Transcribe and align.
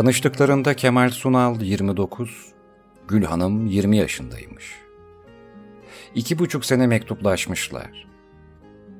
Tanıştıklarında 0.00 0.76
Kemal 0.76 1.10
Sunal 1.10 1.60
29, 1.60 2.52
Gül 3.08 3.24
Hanım 3.24 3.66
20 3.66 3.96
yaşındaymış. 3.96 4.74
İki 6.14 6.38
buçuk 6.38 6.64
sene 6.64 6.86
mektuplaşmışlar. 6.86 8.06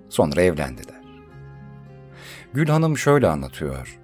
Sonra 0.08 0.42
evlendiler. 0.42 1.02
Gül 2.52 2.68
Hanım 2.68 2.98
şöyle 2.98 3.28
anlatıyor. 3.28 3.98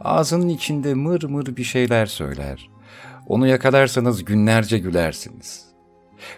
Ağzının 0.00 0.48
içinde 0.48 0.94
mır 0.94 1.22
mır 1.22 1.56
bir 1.56 1.64
şeyler 1.64 2.06
söyler. 2.06 2.70
Onu 3.26 3.46
yakalarsanız 3.46 4.24
günlerce 4.24 4.78
gülersiniz. 4.78 5.64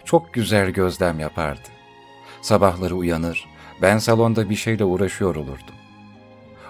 Çok 0.05 0.35
güzel 0.35 0.71
gözlem 0.71 1.21
yapardı. 1.21 1.69
Sabahları 2.43 2.97
uyanır, 2.97 3.45
ben 3.83 3.99
salonda 3.99 4.51
bir 4.51 4.57
şeyle 4.57 4.85
uğraşıyor 4.85 5.37
olurdum. 5.37 5.77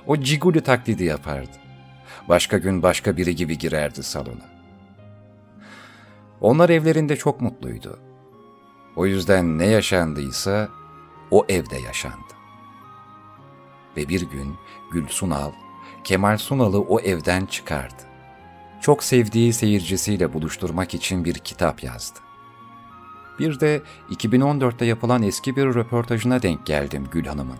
O 0.06 0.16
ciguli 0.16 0.60
taklidi 0.60 1.04
yapardı. 1.04 1.69
Başka 2.30 2.58
gün 2.58 2.82
başka 2.82 3.16
biri 3.16 3.36
gibi 3.36 3.58
girerdi 3.58 4.02
salona. 4.02 4.50
Onlar 6.40 6.70
evlerinde 6.70 7.16
çok 7.16 7.40
mutluydu. 7.40 7.98
O 8.96 9.06
yüzden 9.06 9.58
ne 9.58 9.66
yaşandıysa 9.66 10.68
o 11.30 11.46
evde 11.48 11.76
yaşandı. 11.76 12.34
Ve 13.96 14.08
bir 14.08 14.20
gün 14.20 14.56
Gül 14.92 15.08
Sunal, 15.08 15.52
Kemal 16.04 16.36
Sunal'ı 16.36 16.80
o 16.80 17.00
evden 17.00 17.46
çıkardı. 17.46 18.02
Çok 18.80 19.04
sevdiği 19.04 19.52
seyircisiyle 19.52 20.32
buluşturmak 20.32 20.94
için 20.94 21.24
bir 21.24 21.34
kitap 21.34 21.82
yazdı. 21.82 22.18
Bir 23.38 23.60
de 23.60 23.82
2014'te 24.10 24.84
yapılan 24.84 25.22
eski 25.22 25.56
bir 25.56 25.66
röportajına 25.66 26.42
denk 26.42 26.66
geldim 26.66 27.08
Gül 27.12 27.26
Hanım'ın. 27.26 27.58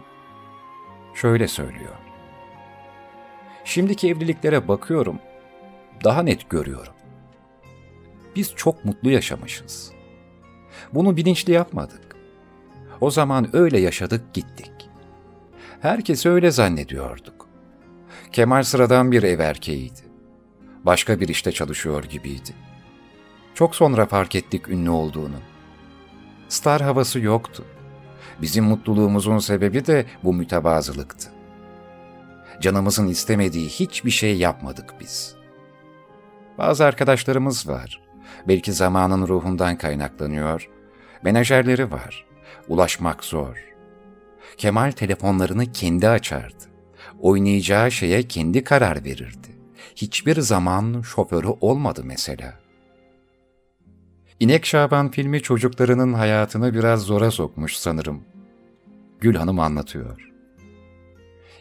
Şöyle 1.14 1.48
söylüyor. 1.48 2.09
Şimdiki 3.70 4.08
evliliklere 4.08 4.68
bakıyorum, 4.68 5.18
daha 6.04 6.22
net 6.22 6.50
görüyorum. 6.50 6.92
Biz 8.36 8.54
çok 8.56 8.84
mutlu 8.84 9.10
yaşamışız. 9.10 9.92
Bunu 10.94 11.16
bilinçli 11.16 11.52
yapmadık. 11.52 12.16
O 13.00 13.10
zaman 13.10 13.56
öyle 13.56 13.80
yaşadık 13.80 14.34
gittik. 14.34 14.72
Herkes 15.80 16.26
öyle 16.26 16.50
zannediyorduk. 16.50 17.48
Kemal 18.32 18.62
sıradan 18.62 19.12
bir 19.12 19.22
ev 19.22 19.38
erkeğiydi. 19.38 20.00
Başka 20.84 21.20
bir 21.20 21.28
işte 21.28 21.52
çalışıyor 21.52 22.04
gibiydi. 22.04 22.54
Çok 23.54 23.74
sonra 23.74 24.06
fark 24.06 24.34
ettik 24.34 24.68
ünlü 24.68 24.91
olduğunu. 24.91 25.38
Star 26.48 26.82
havası 26.82 27.20
yoktu. 27.20 27.64
Bizim 28.42 28.64
mutluluğumuzun 28.64 29.38
sebebi 29.38 29.86
de 29.86 30.06
bu 30.24 30.34
mütevazılıktı. 30.34 31.39
Canımızın 32.61 33.06
istemediği 33.08 33.69
hiçbir 33.69 34.11
şey 34.11 34.36
yapmadık 34.36 34.94
biz. 35.00 35.34
Bazı 36.58 36.84
arkadaşlarımız 36.84 37.69
var. 37.69 38.00
Belki 38.48 38.72
zamanın 38.72 39.28
ruhundan 39.28 39.78
kaynaklanıyor. 39.78 40.69
Menajerleri 41.22 41.92
var. 41.92 42.27
Ulaşmak 42.69 43.25
zor. 43.25 43.56
Kemal 44.56 44.91
telefonlarını 44.91 45.72
kendi 45.72 46.08
açardı. 46.08 46.64
Oynayacağı 47.20 47.91
şeye 47.91 48.22
kendi 48.22 48.64
karar 48.64 49.05
verirdi. 49.05 49.48
Hiçbir 49.97 50.41
zaman 50.41 51.03
şoförü 51.03 51.48
olmadı 51.61 52.03
mesela. 52.05 52.55
İnek 54.41 54.66
Şaban 54.66 55.10
filmi 55.10 55.42
çocuklarının 55.42 56.15
hayatını 56.15 56.75
biraz 56.75 57.03
zora 57.03 57.31
sokmuş 57.31 57.77
sanırım. 57.77 58.25
Gül 59.21 59.34
Hanım 59.34 59.60
anlatıyor. 59.60 60.29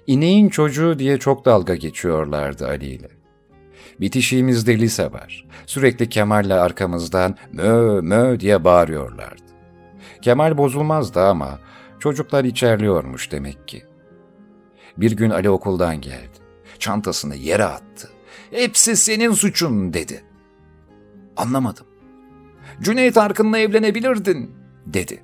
İneğin 0.08 0.50
çocuğu 0.50 1.00
diye 1.00 1.18
çok 1.18 1.46
dalga 1.46 1.76
geçiyorlardı 1.76 2.68
Ali 2.68 2.86
ile. 2.86 3.10
Bitişiğimizde 4.00 4.80
lise 4.80 5.12
var. 5.12 5.46
Sürekli 5.66 6.10
Kemal'le 6.10 6.52
arkamızdan 6.52 7.36
mö 7.54 8.02
mö 8.02 8.40
diye 8.40 8.64
bağırıyorlardı. 8.64 9.44
Kemal 10.22 10.58
bozulmazdı 10.58 11.22
ama 11.22 11.60
çocuklar 12.00 12.44
içerliyormuş 12.44 13.32
demek 13.32 13.68
ki. 13.68 13.84
Bir 14.98 15.12
gün 15.12 15.30
Ali 15.30 15.50
okuldan 15.50 16.02
geldi. 16.02 16.40
Çantasını 16.80 17.36
yere 17.36 17.64
attı. 17.64 18.10
Hepsi 18.52 18.96
senin 18.96 19.32
suçun 19.32 19.94
dedi. 19.94 20.24
Anlamadım. 21.38 21.86
Cüneyt 22.82 23.18
Arkın'la 23.18 23.58
evlenebilirdin 23.58 24.56
dedi. 24.86 25.24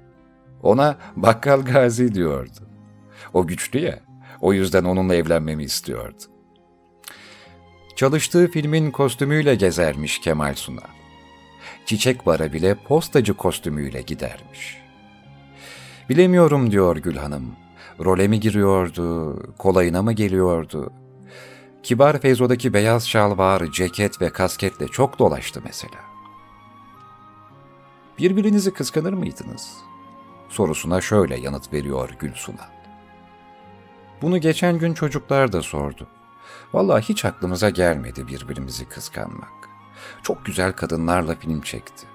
Ona 0.63 0.97
bakkal 1.16 1.62
gazi 1.62 2.16
diyordu. 2.16 2.59
O 3.34 3.47
güçlü 3.47 3.80
ya, 3.80 4.00
o 4.41 4.53
yüzden 4.53 4.84
onunla 4.84 5.16
evlenmemi 5.16 5.63
istiyordu. 5.63 6.23
Çalıştığı 7.96 8.47
filmin 8.51 8.91
kostümüyle 8.91 9.56
gezermiş 9.56 10.19
Kemal 10.19 10.56
Sunal. 10.56 10.96
Çiçek 11.85 12.25
bara 12.25 12.53
bile 12.53 12.75
postacı 12.75 13.34
kostümüyle 13.34 14.01
gidermiş. 14.01 14.78
Bilemiyorum 16.09 16.72
diyor 16.72 16.97
Gül 16.97 17.16
Hanım. 17.16 17.56
Role 18.00 18.28
mi 18.28 18.40
giriyordu, 18.40 19.40
kolayına 19.57 20.01
mı 20.01 20.13
geliyordu? 20.13 20.94
Kibar 21.84 22.22
Feyzo'daki 22.22 22.74
beyaz 22.74 23.07
şalvar, 23.07 23.72
ceket 23.72 24.22
ve 24.22 24.29
kasketle 24.29 24.88
çok 24.88 25.19
dolaştı 25.19 25.62
mesela. 25.63 26.00
Birbirinizi 28.19 28.74
kıskanır 28.74 29.13
mıydınız? 29.13 29.78
Sorusuna 30.50 31.01
şöyle 31.01 31.40
yanıt 31.40 31.74
veriyor 31.74 32.09
Gül 32.19 32.34
Sunal. 32.34 32.75
Bunu 34.22 34.38
geçen 34.38 34.78
gün 34.78 34.94
çocuklar 34.94 35.52
da 35.52 35.62
sordu. 35.62 36.08
Vallahi 36.74 37.09
hiç 37.09 37.26
aklımıza 37.26 37.70
gelmedi 37.70 38.28
birbirimizi 38.28 38.86
kıskanmak. 38.86 39.70
Çok 40.24 40.46
güzel 40.46 40.72
kadınlarla 40.72 41.36
film 41.36 41.62
çekti. 41.62 42.08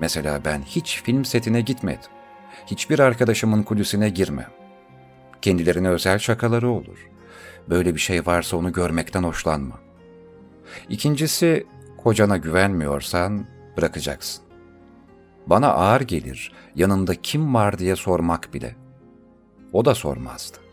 Mesela 0.00 0.44
ben 0.44 0.62
hiç 0.62 1.02
film 1.02 1.24
setine 1.24 1.60
gitmedim. 1.60 2.10
Hiçbir 2.66 2.98
arkadaşımın 2.98 3.62
kulüsüne 3.62 4.08
girmem. 4.10 4.50
Kendilerine 5.42 5.88
özel 5.88 6.18
şakaları 6.18 6.70
olur. 6.70 7.08
Böyle 7.68 7.94
bir 7.94 8.00
şey 8.00 8.26
varsa 8.26 8.56
onu 8.56 8.72
görmekten 8.72 9.22
hoşlanmam. 9.22 9.80
İkincisi, 10.88 11.66
kocana 11.96 12.36
güvenmiyorsan 12.36 13.46
bırakacaksın. 13.76 14.44
Bana 15.46 15.68
ağır 15.68 16.00
gelir 16.00 16.52
yanında 16.74 17.14
kim 17.14 17.54
var 17.54 17.78
diye 17.78 17.96
sormak 17.96 18.54
bile. 18.54 18.76
O 19.72 19.84
da 19.84 19.94
sormazdı. 19.94 20.69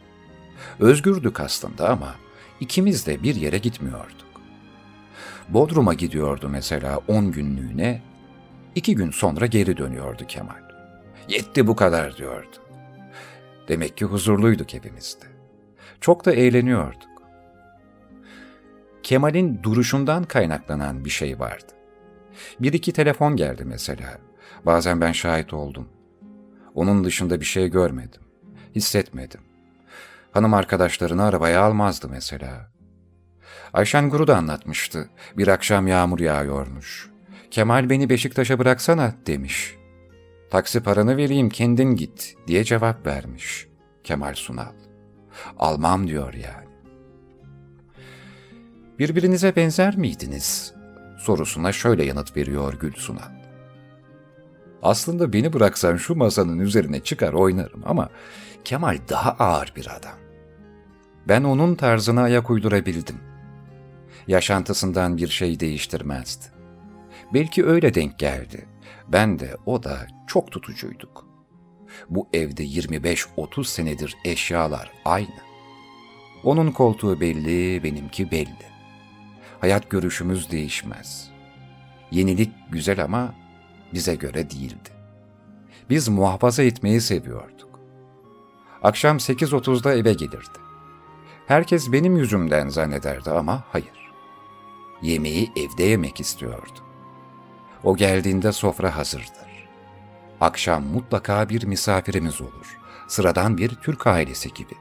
Özgürdük 0.80 1.40
aslında 1.40 1.90
ama 1.90 2.16
ikimiz 2.60 3.08
de 3.08 3.24
bir 3.24 3.36
yere 3.36 3.58
gitmiyorduk. 3.58 4.28
Bodrum'a 5.50 5.94
gidiyordu 5.94 6.50
mesela 6.50 7.02
on 7.08 7.32
günlüğüne, 7.32 8.02
iki 8.76 8.96
gün 8.96 9.12
sonra 9.12 9.46
geri 9.46 9.78
dönüyordu 9.78 10.24
Kemal. 10.28 10.62
Yetti 11.30 11.68
bu 11.68 11.76
kadar 11.76 12.18
diyordu. 12.18 12.58
Demek 13.68 13.98
ki 13.98 14.06
huzurluyduk 14.06 14.76
evimizde. 14.76 15.26
Çok 16.02 16.26
da 16.26 16.34
eğleniyorduk. 16.34 17.22
Kemal'in 19.04 19.64
duruşundan 19.64 20.24
kaynaklanan 20.24 21.06
bir 21.06 21.10
şey 21.10 21.40
vardı. 21.40 21.74
Bir 22.60 22.74
iki 22.74 22.94
telefon 22.94 23.36
geldi 23.36 23.66
mesela. 23.66 24.18
Bazen 24.66 25.02
ben 25.02 25.12
şahit 25.12 25.54
oldum. 25.54 25.90
Onun 26.76 27.04
dışında 27.04 27.40
bir 27.40 27.46
şey 27.46 27.68
görmedim. 27.68 28.22
Hissetmedim. 28.76 29.42
Hanım 30.38 30.54
arkadaşlarını 30.54 31.24
arabaya 31.24 31.62
almazdı 31.62 32.08
mesela. 32.10 32.72
Ayşen 33.74 34.10
Guru 34.10 34.28
da 34.28 34.38
anlatmıştı. 34.38 35.10
Bir 35.38 35.48
akşam 35.48 35.88
yağmur 35.88 36.20
yağıyormuş. 36.20 37.10
Kemal 37.52 37.90
beni 37.90 38.10
Beşiktaş'a 38.10 38.60
bıraksana 38.60 39.14
demiş. 39.28 39.76
Taksi 40.52 40.84
paranı 40.84 41.18
vereyim 41.18 41.50
kendin 41.50 41.96
git 41.96 42.36
diye 42.48 42.64
cevap 42.64 43.06
vermiş 43.06 43.68
Kemal 44.04 44.34
Sunal. 44.34 44.74
Almam 45.60 46.08
diyor 46.08 46.34
yani. 46.34 46.68
Birbirinize 49.00 49.56
benzer 49.56 49.98
miydiniz? 49.98 50.74
Sorusuna 51.20 51.72
şöyle 51.72 52.06
yanıt 52.06 52.38
veriyor 52.38 52.74
Gül 52.74 52.94
Sunal. 52.94 53.32
Aslında 54.82 55.34
beni 55.34 55.54
bıraksan 55.54 55.98
şu 55.98 56.16
masanın 56.16 56.60
üzerine 56.60 57.00
çıkar 57.00 57.34
oynarım 57.34 57.84
ama 57.86 58.10
Kemal 58.64 58.98
daha 59.10 59.32
ağır 59.32 59.74
bir 59.76 59.96
adam. 59.98 60.27
Ben 61.28 61.44
onun 61.44 61.76
tarzına 61.76 62.22
ayak 62.22 62.50
uydurabildim. 62.50 63.16
Yaşantısından 64.28 65.18
bir 65.18 65.28
şey 65.28 65.60
değiştirmezdi. 65.60 66.46
Belki 67.34 67.66
öyle 67.66 67.94
denk 67.94 68.20
geldi. 68.20 68.66
Ben 69.08 69.40
de 69.40 69.58
o 69.66 69.84
da 69.84 70.08
çok 70.28 70.52
tutucuyduk. 70.52 71.28
Bu 72.10 72.28
evde 72.34 72.66
25-30 72.66 73.64
senedir 73.64 74.18
eşyalar 74.26 74.92
aynı. 75.06 75.48
Onun 76.44 76.72
koltuğu 76.72 77.20
belli, 77.20 77.84
benimki 77.84 78.32
belli. 78.32 78.68
Hayat 79.60 79.90
görüşümüz 79.90 80.52
değişmez. 80.52 81.30
Yenilik 82.12 82.52
güzel 82.72 83.04
ama 83.04 83.34
bize 83.94 84.16
göre 84.16 84.50
değildi. 84.50 84.90
Biz 85.90 86.08
muhafaza 86.08 86.64
etmeyi 86.64 87.02
seviyorduk. 87.02 87.80
Akşam 88.84 89.18
8.30'da 89.18 89.94
eve 89.94 90.14
gelirdi. 90.14 90.67
Herkes 91.48 91.92
benim 91.92 92.18
yüzümden 92.18 92.70
zannederdi 92.70 93.32
ama 93.32 93.64
hayır. 93.72 94.12
Yemeği 95.02 95.52
evde 95.56 95.84
yemek 95.84 96.20
istiyordu. 96.20 96.80
O 97.84 97.96
geldiğinde 97.96 98.52
sofra 98.52 98.98
hazırdır. 98.98 99.68
Akşam 100.42 100.84
mutlaka 100.84 101.50
bir 101.50 101.64
misafirimiz 101.64 102.42
olur. 102.42 102.78
Sıradan 103.08 103.58
bir 103.58 103.70
Türk 103.70 104.08
ailesi 104.08 104.54
gibi. 104.54 104.74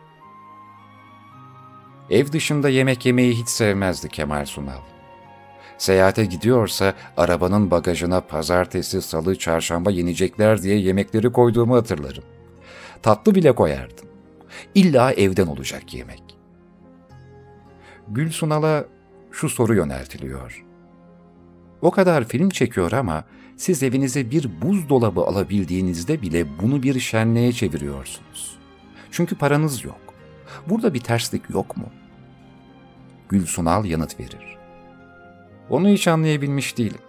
Ev 2.11 2.33
dışında 2.33 2.69
yemek 2.69 3.07
yemeyi 3.07 3.35
hiç 3.35 3.49
sevmezdi 3.49 4.09
Kemal 4.09 4.45
Sunal. 4.47 4.81
Seyahate 5.79 6.25
gidiyorsa 6.25 6.95
arabanın 7.17 7.71
bagajına 7.71 8.21
pazartesi, 8.21 9.03
salı, 9.03 9.39
çarşamba 9.39 9.91
yenecekler 9.91 10.63
diye 10.63 10.79
yemekleri 10.79 11.33
koyduğumu 11.33 11.77
hatırlarım. 11.77 12.25
Tatlı 13.03 13.35
bile 13.35 13.55
koyardım. 13.55 14.07
İlla 14.75 15.13
evden 15.13 15.47
olacak 15.47 15.95
yemek. 15.95 16.26
Gül 18.09 18.31
Sunal'a 18.31 18.85
şu 19.33 19.49
soru 19.49 19.75
yöneltiliyor. 19.75 20.65
O 21.83 21.91
kadar 21.91 22.25
film 22.25 22.49
çekiyor 22.51 22.93
ama 22.93 23.25
siz 23.57 23.83
evinize 23.83 24.31
bir 24.31 24.63
buzdolabı 24.63 25.21
alabildiğinizde 25.21 26.23
bile 26.23 26.59
bunu 26.59 26.83
bir 26.83 27.01
şenliğe 27.01 27.53
çeviriyorsunuz. 27.53 28.59
Çünkü 29.11 29.39
paranız 29.39 29.85
yok. 29.85 30.01
Burada 30.69 30.95
bir 30.95 31.01
terslik 31.01 31.51
yok 31.51 31.77
mu? 31.77 31.87
Gül 33.29 33.47
Sunal 33.47 33.85
yanıt 33.85 34.21
verir. 34.21 34.57
Onu 35.71 35.89
hiç 35.89 36.09
anlayabilmiş 36.09 36.79
değilim. 36.79 37.01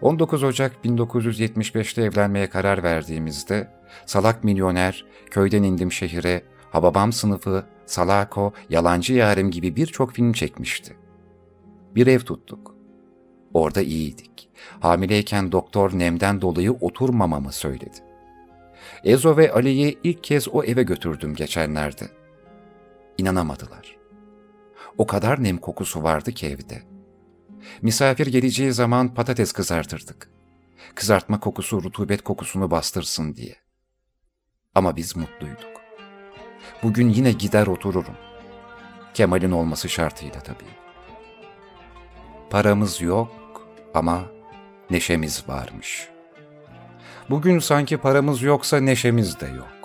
19 0.00 0.42
Ocak 0.42 0.72
1975'te 0.84 2.02
evlenmeye 2.02 2.50
karar 2.50 2.82
verdiğimizde 2.82 3.68
Salak 4.06 4.44
Milyoner, 4.44 5.04
Köyden 5.30 5.62
indim 5.62 5.92
Şehire, 5.92 6.42
Hababam 6.70 7.12
Sınıfı, 7.12 7.64
Salako, 7.88 8.52
Yalancı 8.70 9.14
Yarim 9.14 9.50
gibi 9.50 9.76
birçok 9.76 10.12
film 10.12 10.32
çekmişti. 10.32 10.96
Bir 11.94 12.06
ev 12.06 12.20
tuttuk. 12.20 12.74
Orada 13.54 13.82
iyiydik. 13.82 14.50
Hamileyken 14.80 15.52
doktor 15.52 15.98
nemden 15.98 16.40
dolayı 16.40 16.72
oturmamamı 16.72 17.52
söyledi. 17.52 17.96
Ezo 19.04 19.36
ve 19.36 19.52
Ali'yi 19.52 19.98
ilk 20.04 20.24
kez 20.24 20.48
o 20.48 20.64
eve 20.64 20.82
götürdüm 20.82 21.34
geçenlerde. 21.34 22.08
İnanamadılar. 23.18 23.96
O 24.98 25.06
kadar 25.06 25.44
nem 25.44 25.58
kokusu 25.58 26.02
vardı 26.02 26.32
ki 26.32 26.46
evde. 26.46 26.82
Misafir 27.82 28.26
geleceği 28.26 28.72
zaman 28.72 29.14
patates 29.14 29.52
kızartırdık. 29.52 30.30
Kızartma 30.94 31.40
kokusu 31.40 31.82
rutubet 31.82 32.22
kokusunu 32.22 32.70
bastırsın 32.70 33.34
diye. 33.34 33.56
Ama 34.74 34.96
biz 34.96 35.16
mutluyduk. 35.16 35.77
Bugün 36.82 37.08
yine 37.08 37.32
gider 37.32 37.66
otururum. 37.66 38.14
Kemal'in 39.14 39.50
olması 39.50 39.88
şartıyla 39.88 40.40
tabii. 40.40 40.78
Paramız 42.50 43.00
yok 43.00 43.28
ama 43.94 44.20
neşemiz 44.90 45.48
varmış. 45.48 46.08
Bugün 47.30 47.58
sanki 47.58 47.96
paramız 47.96 48.42
yoksa 48.42 48.80
neşemiz 48.80 49.40
de 49.40 49.46
yok. 49.46 49.78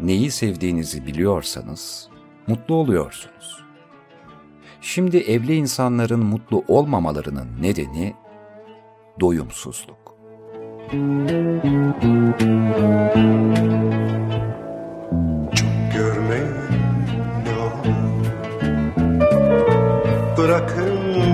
Neyi 0.00 0.30
sevdiğinizi 0.30 1.06
biliyorsanız 1.06 2.08
mutlu 2.46 2.74
oluyorsunuz. 2.74 3.64
Şimdi 4.80 5.16
evli 5.16 5.54
insanların 5.54 6.24
mutlu 6.24 6.64
olmamalarının 6.68 7.48
nedeni 7.62 8.14
doyumsuzluk. 9.20 10.16
Çok 10.90 11.20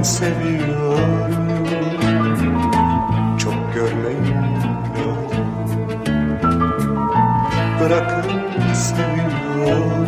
seviyorum. 0.06 1.34
Çok 3.38 3.74
görmeyin 3.74 4.34
ne 4.94 5.02
olur 5.02 5.46
Bırakın 7.80 8.30
seviyorum. 8.74 10.06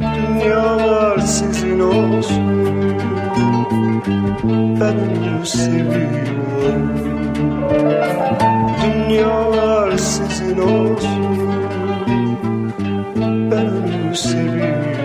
Dünyalar 0.00 1.18
sizin 1.18 1.80
olsun. 1.80 2.46
Ben 4.80 4.94
onu 4.94 5.46
seviyorum. 5.46 6.90
Dünyalar 8.82 9.96
sizin 9.98 10.58
olsun. 10.58 11.26
Ben 13.50 14.12
seviyorum 14.12 14.95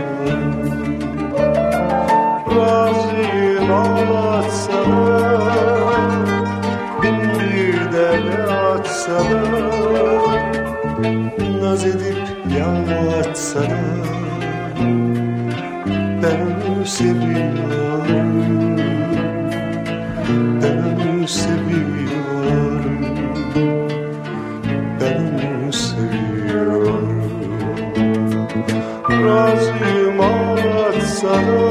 atsana 9.01 9.41
Naz 11.61 11.85
edip 11.85 12.27
yalvatsana 12.57 13.81
Ben 16.23 16.39
onu 16.71 16.85
seviyorum. 16.85 18.77
Ben 20.61 21.25
seviyorum. 21.25 23.05
Ben 25.01 25.71
seviyorum. 25.71 27.23
Razıyım 29.09 30.19
ağlatsana 30.21 31.61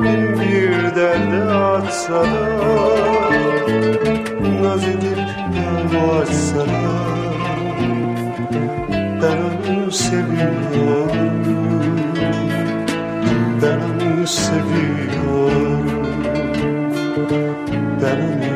Bin 0.00 0.40
bir 0.40 0.96
derde 0.96 1.42
atsana 1.42 2.36
Naz 2.36 2.45
Onu 9.68 9.90
seviyorum 9.92 11.10
Ben 13.62 13.80
onu 13.80 14.26
seviyorum 14.26 15.86
Ben 18.02 18.46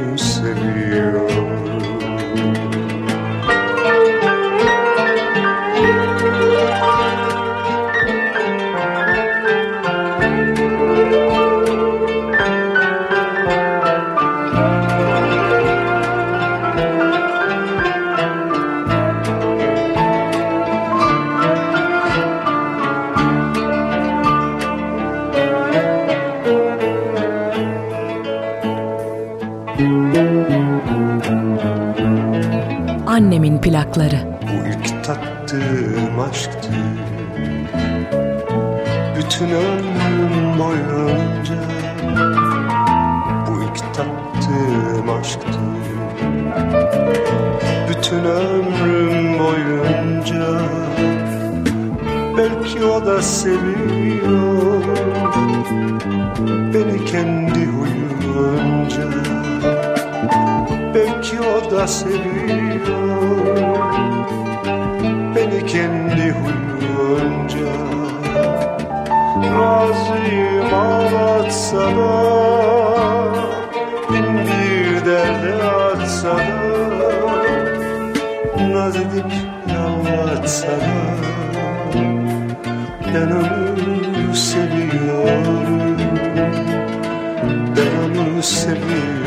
Plakları. 33.91 34.39
Bu 34.43 34.69
ilk 34.69 35.05
tattığım 35.05 36.21
aşktı. 36.31 36.71
Bütün 39.17 39.47
ömrüm 39.47 40.59
boyunca 40.59 41.55
Bu 43.47 43.63
ilk 43.63 43.95
tattığım 43.95 45.11
aşktı. 45.21 45.59
Bütün 47.89 48.25
ömrüm 48.25 49.39
boyunca 49.39 50.61
Belki 52.39 52.85
o 52.85 53.07
da 53.07 53.23
seviyor 53.23 54.83
Beni 56.75 57.05
kendi 57.05 57.67
huyunca 57.67 59.30
da 61.71 61.87
seviyor. 61.87 63.31
Beni 65.37 65.67
kendi 65.67 66.31
huyunca 66.31 67.73
Razıyım 69.55 70.75
ağlatsana 70.75 72.13
Bin 74.11 74.39
bir 74.39 75.07
derde 75.07 75.65
atsana 75.65 76.61
Naz 78.73 78.97
edip 78.97 79.33
yalvatsana 79.73 81.01
Ben 83.15 83.31
onu 83.31 84.35
seviyorum. 84.35 85.97
Ben 87.77 88.19
onu 88.21 88.43
seviyorum 88.43 89.20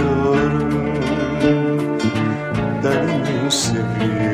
onu 3.83 3.97
seviyorum 3.99 4.32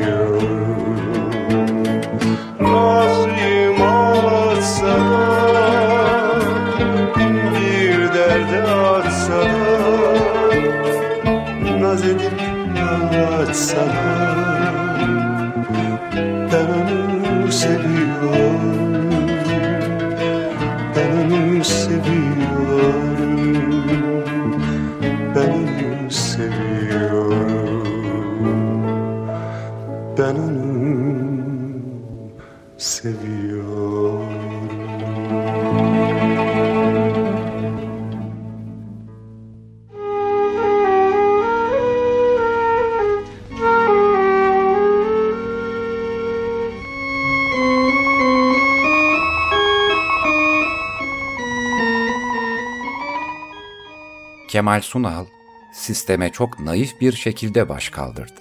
Kemal 54.70 54.82
Sunal, 54.82 55.26
sisteme 55.72 56.32
çok 56.32 56.60
naif 56.60 57.00
bir 57.00 57.12
şekilde 57.12 57.68
baş 57.68 57.88
kaldırdı. 57.88 58.40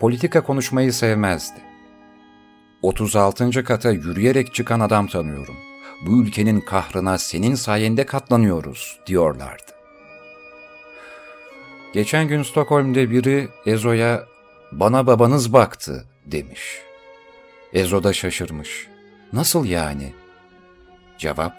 Politika 0.00 0.42
konuşmayı 0.42 0.92
sevmezdi. 0.92 1.60
36. 2.82 3.64
kata 3.64 3.90
yürüyerek 3.90 4.54
çıkan 4.54 4.80
adam 4.80 5.06
tanıyorum. 5.06 5.56
Bu 6.06 6.22
ülkenin 6.22 6.60
kahrına 6.60 7.18
senin 7.18 7.54
sayende 7.54 8.06
katlanıyoruz 8.06 9.00
diyorlardı. 9.06 9.72
Geçen 11.94 12.28
gün 12.28 12.42
Stockholm'de 12.42 13.10
biri 13.10 13.48
Ezo'ya 13.66 14.24
bana 14.72 15.06
babanız 15.06 15.52
baktı 15.52 16.04
demiş. 16.26 16.78
Ezo 17.72 18.02
da 18.02 18.12
şaşırmış. 18.12 18.86
Nasıl 19.32 19.64
yani? 19.64 20.12
Cevap, 21.18 21.52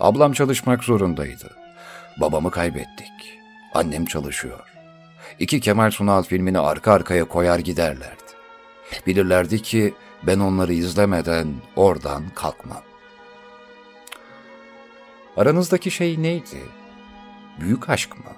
ablam 0.00 0.32
çalışmak 0.32 0.84
zorundaydı. 0.84 1.65
Babamı 2.16 2.50
kaybettik. 2.50 3.38
Annem 3.74 4.06
çalışıyor. 4.06 4.72
İki 5.38 5.60
Kemal 5.60 5.90
Sunal 5.90 6.22
filmini 6.22 6.58
arka 6.58 6.92
arkaya 6.92 7.24
koyar 7.24 7.58
giderlerdi. 7.58 8.22
Bilirlerdi 9.06 9.62
ki 9.62 9.94
ben 10.22 10.38
onları 10.38 10.72
izlemeden 10.72 11.54
oradan 11.76 12.24
kalkmam. 12.34 12.82
Aranızdaki 15.36 15.90
şey 15.90 16.22
neydi? 16.22 16.62
Büyük 17.60 17.88
aşk 17.88 18.18
mı? 18.18 18.32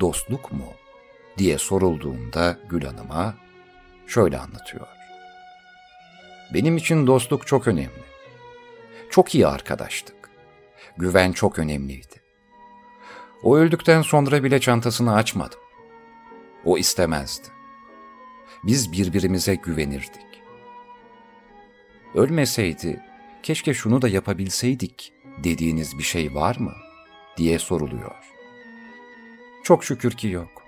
Dostluk 0.00 0.52
mu? 0.52 0.72
diye 1.38 1.58
sorulduğunda 1.58 2.58
Gül 2.68 2.84
Hanım'a 2.84 3.34
şöyle 4.06 4.38
anlatıyor. 4.38 4.86
Benim 6.54 6.76
için 6.76 7.06
dostluk 7.06 7.46
çok 7.46 7.68
önemli. 7.68 8.04
Çok 9.10 9.34
iyi 9.34 9.46
arkadaştık. 9.46 10.30
Güven 10.96 11.32
çok 11.32 11.58
önemliydi. 11.58 12.13
O 13.44 13.56
öldükten 13.56 14.02
sonra 14.02 14.44
bile 14.44 14.60
çantasını 14.60 15.14
açmadım. 15.14 15.58
O 16.64 16.78
istemezdi. 16.78 17.48
Biz 18.64 18.92
birbirimize 18.92 19.54
güvenirdik. 19.54 20.42
Ölmeseydi, 22.14 23.00
keşke 23.42 23.74
şunu 23.74 24.02
da 24.02 24.08
yapabilseydik 24.08 25.12
dediğiniz 25.44 25.98
bir 25.98 26.02
şey 26.02 26.34
var 26.34 26.56
mı? 26.56 26.72
diye 27.36 27.58
soruluyor. 27.58 28.14
Çok 29.64 29.84
şükür 29.84 30.10
ki 30.10 30.28
yok. 30.28 30.62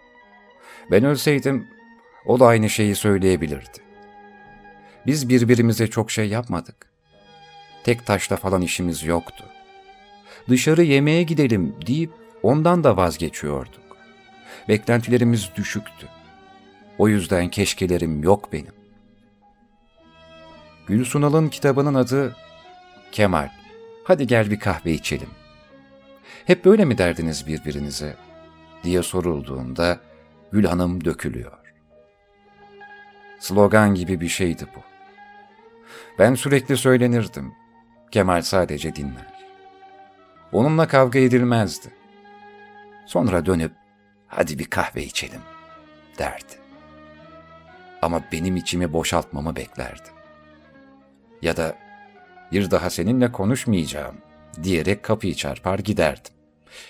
Ben 0.91 1.05
ölseydim, 1.05 1.67
o 2.27 2.41
da 2.41 2.47
aynı 2.47 2.71
şeyi 2.71 2.95
söyleyebilirdi. 2.95 3.79
Biz 5.07 5.29
birbirimize 5.29 5.87
çok 5.87 6.11
şey 6.11 6.29
yapmadık. 6.29 6.91
Tek 7.85 8.07
taşla 8.07 8.37
falan 8.37 8.63
işimiz 8.63 9.05
yoktu. 9.05 9.45
Dışarı 10.49 10.83
yemeğe 10.83 11.23
gidelim 11.23 11.75
deyip 11.87 12.26
ondan 12.47 12.85
da 12.85 12.97
vazgeçiyorduk. 12.97 13.97
Beklentilerimiz 14.69 15.51
düşüktü. 15.57 16.09
O 16.99 17.09
yüzden 17.09 17.49
keşkelerim 17.49 18.23
yok 18.23 18.53
benim. 18.53 18.73
Gül 20.87 21.05
Sunal'ın 21.05 21.49
kitabının 21.49 21.95
adı 21.95 22.37
Kemal. 23.13 23.49
Hadi 24.05 24.27
gel 24.27 24.51
bir 24.51 24.61
kahve 24.61 24.93
içelim. 24.93 25.31
Hep 26.45 26.65
böyle 26.65 26.85
mi 26.85 26.99
derdiniz 26.99 27.47
birbirinize? 27.47 28.17
diye 28.85 29.03
sorulduğunda 29.03 30.01
Gül 30.53 30.65
Hanım 30.65 31.05
dökülüyor. 31.05 31.53
Slogan 33.39 33.95
gibi 33.95 34.21
bir 34.21 34.29
şeydi 34.29 34.67
bu. 34.77 34.81
Ben 36.19 36.35
sürekli 36.35 36.77
söylenirdim. 36.77 37.53
Kemal 38.11 38.43
sadece 38.43 38.97
dinler. 38.97 39.35
Onunla 40.53 40.89
kavga 40.89 41.19
edilmezdi. 41.19 42.06
Sonra 43.07 43.47
dönüp 43.47 43.73
hadi 44.27 44.59
bir 44.59 44.65
kahve 44.65 45.05
içelim 45.05 45.41
derdi. 46.19 46.55
Ama 48.03 48.23
benim 48.33 48.57
içimi 48.57 48.93
boşaltmamı 48.93 49.57
beklerdi. 49.57 50.09
Ya 51.43 51.57
da 51.57 51.77
bir 52.53 52.71
daha 52.71 52.91
seninle 52.91 53.33
konuşmayacağım 53.33 54.17
diyerek 54.63 55.03
kapıyı 55.03 55.35
çarpar 55.35 55.79
giderdim. 55.79 56.33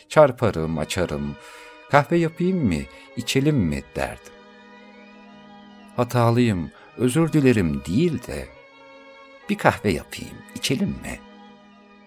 Çarparım, 0.08 0.78
açarım, 0.78 1.36
kahve 1.90 2.16
yapayım 2.16 2.66
mı, 2.66 2.82
içelim 3.16 3.56
mi 3.56 3.82
derdim. 3.96 4.32
Hatalıyım, 5.96 6.70
özür 6.96 7.32
dilerim 7.32 7.82
değil 7.86 8.26
de 8.26 8.48
bir 9.50 9.58
kahve 9.58 9.92
yapayım, 9.92 10.36
içelim 10.54 10.88
mi? 10.88 11.20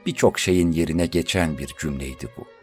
Birçok 0.05 0.39
şeyin 0.39 0.71
yerine 0.71 1.05
geçen 1.05 1.57
bir 1.57 1.75
cümleydi 1.79 2.27
bu. 2.37 2.58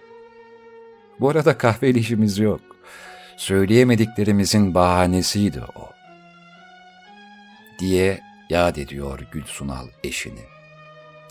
Bu 1.21 1.31
arada 1.31 1.59
kahveli 1.59 1.99
işimiz 1.99 2.39
yok. 2.39 2.61
Söyleyemediklerimizin 3.37 4.75
bahanesiydi 4.75 5.63
o. 5.75 5.91
Diye 7.79 8.21
yad 8.51 8.77
ediyor 8.77 9.21
Gülsunal 9.33 9.89
eşini. 10.05 10.45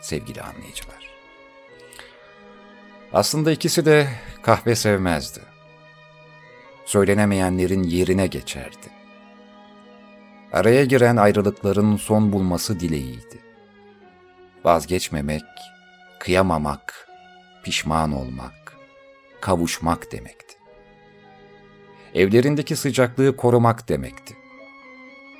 Sevgili 0.02 0.42
anlayıcılar. 0.42 1.10
Aslında 3.14 3.52
ikisi 3.52 3.86
de 3.86 4.08
kahve 4.42 4.76
sevmezdi. 4.76 5.40
Söylenemeyenlerin 6.86 7.84
yerine 7.84 8.28
geçerdi. 8.28 8.88
Araya 10.54 10.86
giren 10.86 11.18
ayrılıkların 11.18 11.98
son 11.98 12.32
bulması 12.32 12.80
dileğiydi. 12.80 13.40
Vazgeçmemek, 14.64 15.44
kıyamamak, 16.20 17.08
pişman 17.64 18.12
olmak, 18.12 18.65
kavuşmak 19.46 20.12
demekti. 20.12 20.56
Evlerindeki 22.14 22.76
sıcaklığı 22.76 23.38
korumak 23.38 23.90
demekti. 23.90 24.36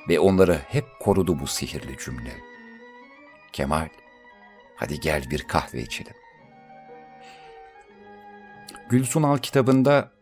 Ve 0.08 0.20
onları 0.20 0.60
hep 0.68 0.84
korudu 1.00 1.40
bu 1.40 1.46
sihirli 1.46 1.96
cümle. 1.98 2.32
Kemal, 3.52 3.88
hadi 4.76 5.00
gel 5.00 5.30
bir 5.30 5.42
kahve 5.42 5.82
içelim. 5.82 6.12
Gülsunal 8.88 9.38
kitabında 9.38 10.12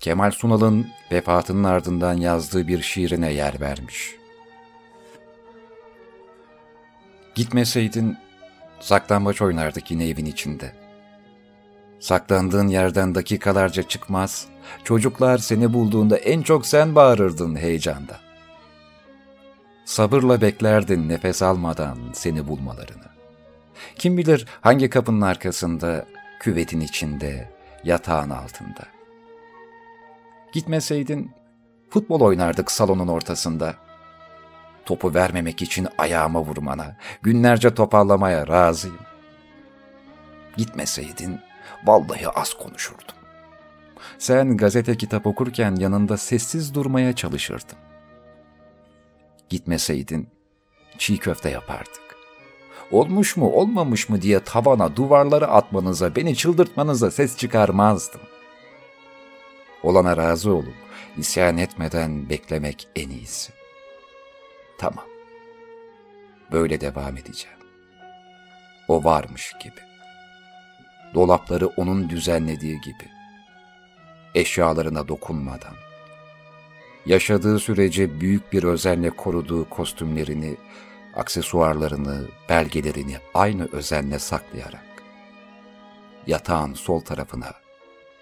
Kemal 0.00 0.30
Sunal'ın 0.30 0.90
vefatının 1.12 1.64
ardından 1.64 2.14
yazdığı 2.14 2.68
bir 2.68 2.82
şiirine 2.82 3.32
yer 3.32 3.60
vermiş. 3.60 4.16
Gitmeseydin 7.34 8.18
saklambaç 8.80 9.42
oynardık 9.42 9.90
yine 9.90 10.08
evin 10.08 10.26
içinde. 10.26 10.81
Saklandığın 12.02 12.68
yerden 12.68 13.14
dakikalarca 13.14 13.82
çıkmaz, 13.82 14.46
çocuklar 14.84 15.38
seni 15.38 15.72
bulduğunda 15.72 16.16
en 16.16 16.42
çok 16.42 16.66
sen 16.66 16.94
bağırırdın 16.94 17.56
heyecanda. 17.56 18.20
Sabırla 19.84 20.40
beklerdin 20.40 21.08
nefes 21.08 21.42
almadan 21.42 21.98
seni 22.12 22.48
bulmalarını. 22.48 23.04
Kim 23.98 24.16
bilir 24.16 24.46
hangi 24.60 24.90
kapının 24.90 25.20
arkasında, 25.20 26.06
küvetin 26.40 26.80
içinde, 26.80 27.50
yatağın 27.84 28.30
altında. 28.30 28.86
Gitmeseydin 30.52 31.30
futbol 31.90 32.20
oynardık 32.20 32.70
salonun 32.70 33.08
ortasında. 33.08 33.74
Topu 34.84 35.14
vermemek 35.14 35.62
için 35.62 35.88
ayağıma 35.98 36.40
vurmana, 36.40 36.96
günlerce 37.22 37.74
toparlamaya 37.74 38.48
razıyım. 38.48 38.98
Gitmeseydin 40.56 41.40
vallahi 41.84 42.28
az 42.28 42.54
konuşurdum. 42.54 43.16
Sen 44.18 44.56
gazete 44.56 44.96
kitap 44.96 45.26
okurken 45.26 45.74
yanında 45.76 46.16
sessiz 46.16 46.74
durmaya 46.74 47.16
çalışırdım. 47.16 47.78
Gitmeseydin 49.48 50.28
çiğ 50.98 51.18
köfte 51.18 51.50
yapardık. 51.50 52.02
Olmuş 52.90 53.36
mu 53.36 53.50
olmamış 53.50 54.08
mı 54.08 54.22
diye 54.22 54.40
tavana 54.40 54.96
duvarları 54.96 55.48
atmanıza 55.48 56.16
beni 56.16 56.36
çıldırtmanıza 56.36 57.10
ses 57.10 57.36
çıkarmazdım. 57.36 58.20
Olana 59.82 60.16
razı 60.16 60.52
olup 60.52 60.74
isyan 61.16 61.58
etmeden 61.58 62.28
beklemek 62.28 62.88
en 62.96 63.10
iyisi. 63.10 63.52
Tamam. 64.78 65.04
böyle 66.52 66.80
devam 66.80 67.16
edeceğim. 67.16 67.58
O 68.88 69.04
varmış 69.04 69.52
gibi. 69.60 69.91
Dolapları 71.14 71.66
onun 71.66 72.08
düzenlediği 72.08 72.80
gibi. 72.80 73.08
Eşyalarına 74.34 75.08
dokunmadan. 75.08 75.74
Yaşadığı 77.06 77.58
sürece 77.58 78.20
büyük 78.20 78.52
bir 78.52 78.64
özenle 78.64 79.10
koruduğu 79.10 79.68
kostümlerini, 79.70 80.56
aksesuarlarını, 81.16 82.24
belgelerini 82.48 83.16
aynı 83.34 83.68
özenle 83.72 84.18
saklayarak. 84.18 84.84
Yatağın 86.26 86.74
sol 86.74 87.00
tarafına 87.00 87.52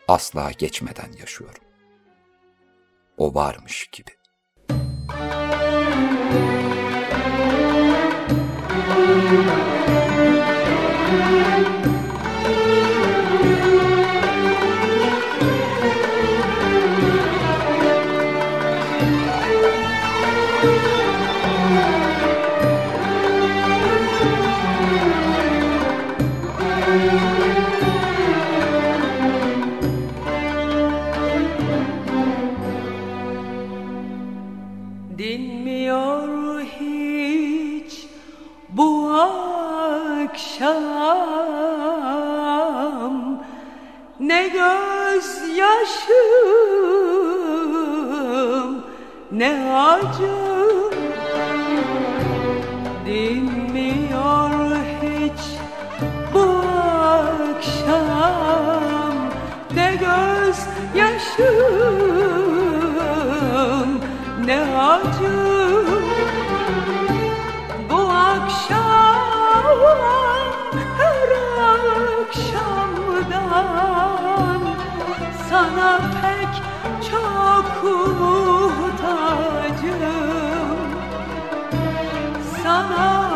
asla 0.08 0.50
geçmeden 0.58 1.12
yaşıyorum. 1.20 1.62
O 3.16 3.34
varmış 3.34 3.86
gibi. 3.92 4.10
Dinmiyor 9.30 9.69
Ne 44.40 44.48
gözyaşım 44.48 46.14
ne 49.32 49.74
acım. 49.74 50.94
Dinmiyor 53.06 54.50
hiç 55.02 55.42
bu 56.34 56.46
akşam. 57.20 58.14
Ne 59.74 59.90
gözyaşım 60.00 61.20
ne 64.46 64.60
acım. 64.78 66.04
Bu 67.90 68.00
akşam 68.10 68.80
her 70.98 71.30
akşamdan 72.20 72.79
Sana 75.50 76.00
pek 76.22 76.62
çok 77.10 77.84
muhtacım. 77.84 78.70
Sana 82.62 83.29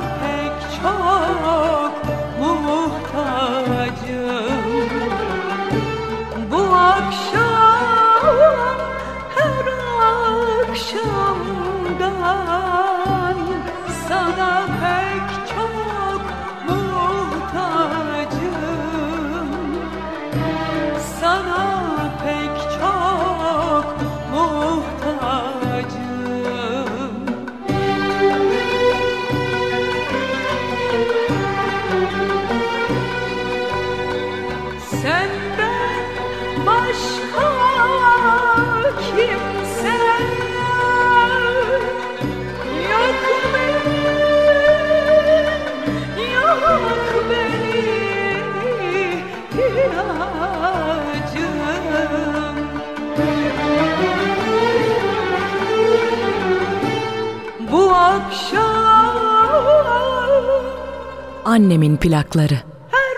Annemin 61.55 61.97
plakları. 61.97 62.55
her 62.91 63.17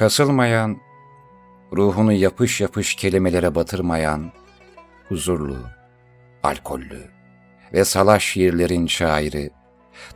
Kasılmayan, 0.00 0.80
ruhunu 1.72 2.12
yapış 2.12 2.60
yapış 2.60 2.94
kelimelere 2.94 3.54
batırmayan, 3.54 4.32
huzurlu, 5.08 5.58
alkollü 6.42 7.10
ve 7.72 7.84
salaş 7.84 8.24
şiirlerin 8.24 8.86
şairi, 8.86 9.50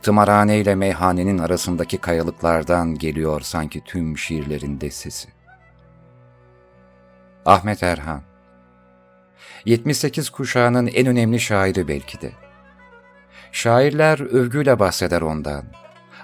tımarhane 0.01 0.57
ile 0.59 0.75
meyhanenin 0.75 1.37
arasındaki 1.37 1.97
kayalıklardan 1.97 2.95
geliyor 2.95 3.41
sanki 3.41 3.81
tüm 3.83 4.17
şiirlerinde 4.17 4.89
sesi. 4.89 5.29
Ahmet 7.45 7.83
Erhan 7.83 8.21
78 9.65 10.29
kuşağının 10.29 10.87
en 10.87 11.07
önemli 11.07 11.39
şairi 11.39 11.87
belki 11.87 12.21
de. 12.21 12.31
Şairler 13.51 14.19
övgüyle 14.19 14.79
bahseder 14.79 15.21
ondan 15.21 15.63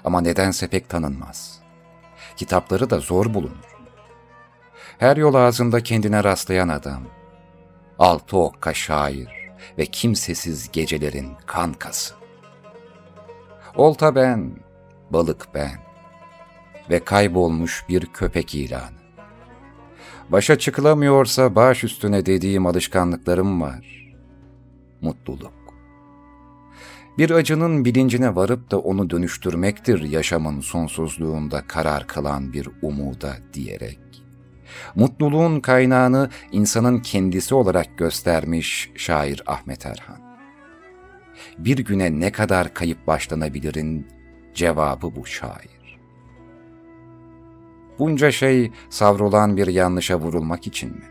ama 0.04 0.20
nedense 0.20 0.68
pek 0.68 0.88
tanınmaz. 0.88 1.61
Kitapları 2.36 2.90
da 2.90 2.98
zor 2.98 3.34
bulunur. 3.34 3.76
Her 4.98 5.16
yol 5.16 5.34
ağzında 5.34 5.82
kendine 5.82 6.24
rastlayan 6.24 6.68
adam. 6.68 7.02
Altı 7.98 8.36
okka 8.36 8.74
şair 8.74 9.28
ve 9.78 9.86
kimsesiz 9.86 10.72
gecelerin 10.72 11.32
kankası. 11.46 12.14
Olta 13.76 14.14
ben, 14.14 14.56
balık 15.10 15.48
ben 15.54 15.78
ve 16.90 17.04
kaybolmuş 17.04 17.84
bir 17.88 18.06
köpek 18.06 18.54
ilanı. 18.54 19.02
Başa 20.28 20.58
çıkılamıyorsa 20.58 21.54
baş 21.54 21.84
üstüne 21.84 22.26
dediğim 22.26 22.66
alışkanlıklarım 22.66 23.60
var. 23.60 24.14
Mutluluk. 25.00 25.61
Bir 27.18 27.30
acının 27.30 27.84
bilincine 27.84 28.34
varıp 28.34 28.70
da 28.70 28.78
onu 28.78 29.10
dönüştürmektir 29.10 30.02
yaşamın 30.02 30.60
sonsuzluğunda 30.60 31.66
karar 31.66 32.06
kılan 32.06 32.52
bir 32.52 32.68
umuda 32.82 33.36
diyerek. 33.52 33.98
Mutluluğun 34.94 35.60
kaynağını 35.60 36.30
insanın 36.52 37.00
kendisi 37.00 37.54
olarak 37.54 37.98
göstermiş 37.98 38.90
şair 38.96 39.42
Ahmet 39.46 39.86
Erhan. 39.86 40.20
Bir 41.58 41.78
güne 41.78 42.20
ne 42.20 42.32
kadar 42.32 42.74
kayıp 42.74 43.06
başlanabilirin 43.06 44.06
cevabı 44.54 45.16
bu 45.16 45.26
şair. 45.26 45.98
Bunca 47.98 48.30
şey 48.30 48.72
savrulan 48.90 49.56
bir 49.56 49.66
yanlışa 49.66 50.20
vurulmak 50.20 50.66
için 50.66 50.90
mi? 50.90 51.04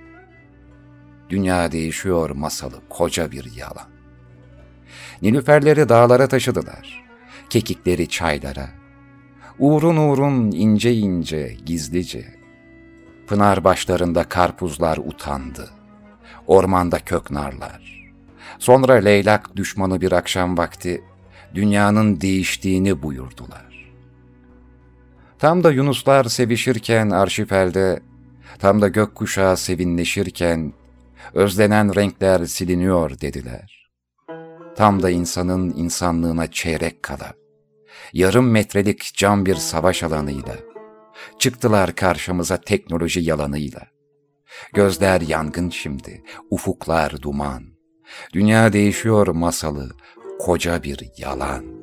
Dünya 1.29 1.71
değişiyor 1.71 2.29
masalı 2.29 2.75
koca 2.89 3.31
bir 3.31 3.55
yalan. 3.55 3.90
Nilüferleri 5.21 5.89
dağlara 5.89 6.27
taşıdılar. 6.27 7.03
Kekikleri 7.49 8.09
çaylara. 8.09 8.69
Uğrun 9.59 9.97
uğrun 9.97 10.51
ince 10.51 10.93
ince, 10.93 11.57
gizlice. 11.65 12.25
Pınar 13.27 13.63
başlarında 13.63 14.23
karpuzlar 14.23 14.97
utandı. 14.97 15.69
Ormanda 16.47 16.99
köknarlar. 16.99 18.11
Sonra 18.59 18.93
leylak 18.93 19.55
düşmanı 19.55 20.01
bir 20.01 20.11
akşam 20.11 20.57
vakti 20.57 21.03
dünyanın 21.55 22.21
değiştiğini 22.21 23.03
buyurdular. 23.03 23.91
Tam 25.39 25.63
da 25.63 25.71
yunuslar 25.71 26.23
sevişirken 26.23 27.09
arşipelde, 27.09 27.99
tam 28.59 28.81
da 28.81 28.87
gökkuşağı 28.87 29.57
sevinleşirken, 29.57 30.73
özlenen 31.33 31.95
renkler 31.95 32.45
siliniyor 32.45 33.21
dediler. 33.21 33.80
Tam 34.75 35.03
da 35.03 35.09
insanın 35.09 35.73
insanlığına 35.77 36.51
çeyrek 36.51 37.03
kala, 37.03 37.33
yarım 38.13 38.51
metrelik 38.51 39.13
cam 39.15 39.45
bir 39.45 39.55
savaş 39.55 40.03
alanıyla, 40.03 40.55
çıktılar 41.39 41.95
karşımıza 41.95 42.57
teknoloji 42.57 43.19
yalanıyla. 43.19 43.81
Gözler 44.73 45.21
yangın 45.21 45.69
şimdi, 45.69 46.23
ufuklar 46.49 47.21
duman. 47.21 47.63
Dünya 48.33 48.73
değişiyor 48.73 49.27
masalı, 49.27 49.91
koca 50.39 50.83
bir 50.83 51.11
yalan. 51.17 51.81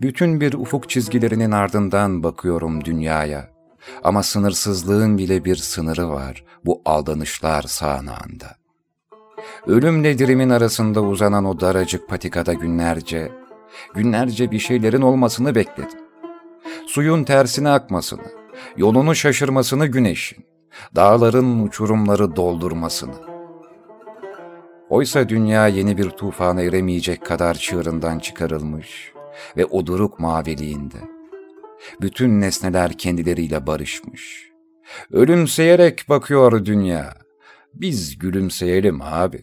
Bütün 0.00 0.40
bir 0.40 0.52
ufuk 0.52 0.90
çizgilerinin 0.90 1.50
ardından 1.50 2.22
bakıyorum 2.22 2.84
dünyaya. 2.84 3.50
Ama 4.04 4.22
sınırsızlığın 4.22 5.18
bile 5.18 5.44
bir 5.44 5.56
sınırı 5.56 6.08
var 6.08 6.44
bu 6.64 6.82
aldanışlar 6.84 7.62
sağanağında. 7.62 8.56
Ölümle 9.66 10.18
dirimin 10.18 10.50
arasında 10.50 11.02
uzanan 11.02 11.44
o 11.44 11.60
daracık 11.60 12.08
patikada 12.08 12.52
günlerce, 12.52 13.32
günlerce 13.94 14.50
bir 14.50 14.58
şeylerin 14.58 15.00
olmasını 15.00 15.54
bekledim. 15.54 15.98
Suyun 16.86 17.24
tersine 17.24 17.68
akmasını, 17.68 18.26
yolunu 18.76 19.14
şaşırmasını 19.14 19.86
güneşin, 19.86 20.46
dağların 20.96 21.62
uçurumları 21.66 22.36
doldurmasını. 22.36 23.14
Oysa 24.88 25.28
dünya 25.28 25.68
yeni 25.68 25.98
bir 25.98 26.10
tufana 26.10 26.62
eremeyecek 26.62 27.26
kadar 27.26 27.54
çığırından 27.54 28.18
çıkarılmış 28.18 29.15
ve 29.56 29.64
o 29.64 29.86
duruk 29.86 30.20
maviliğinde. 30.20 30.96
Bütün 32.00 32.40
nesneler 32.40 32.92
kendileriyle 32.92 33.66
barışmış. 33.66 34.50
Ölümseyerek 35.12 36.08
bakıyor 36.08 36.64
dünya. 36.64 37.14
Biz 37.74 38.18
gülümseyelim 38.18 39.02
abi. 39.02 39.42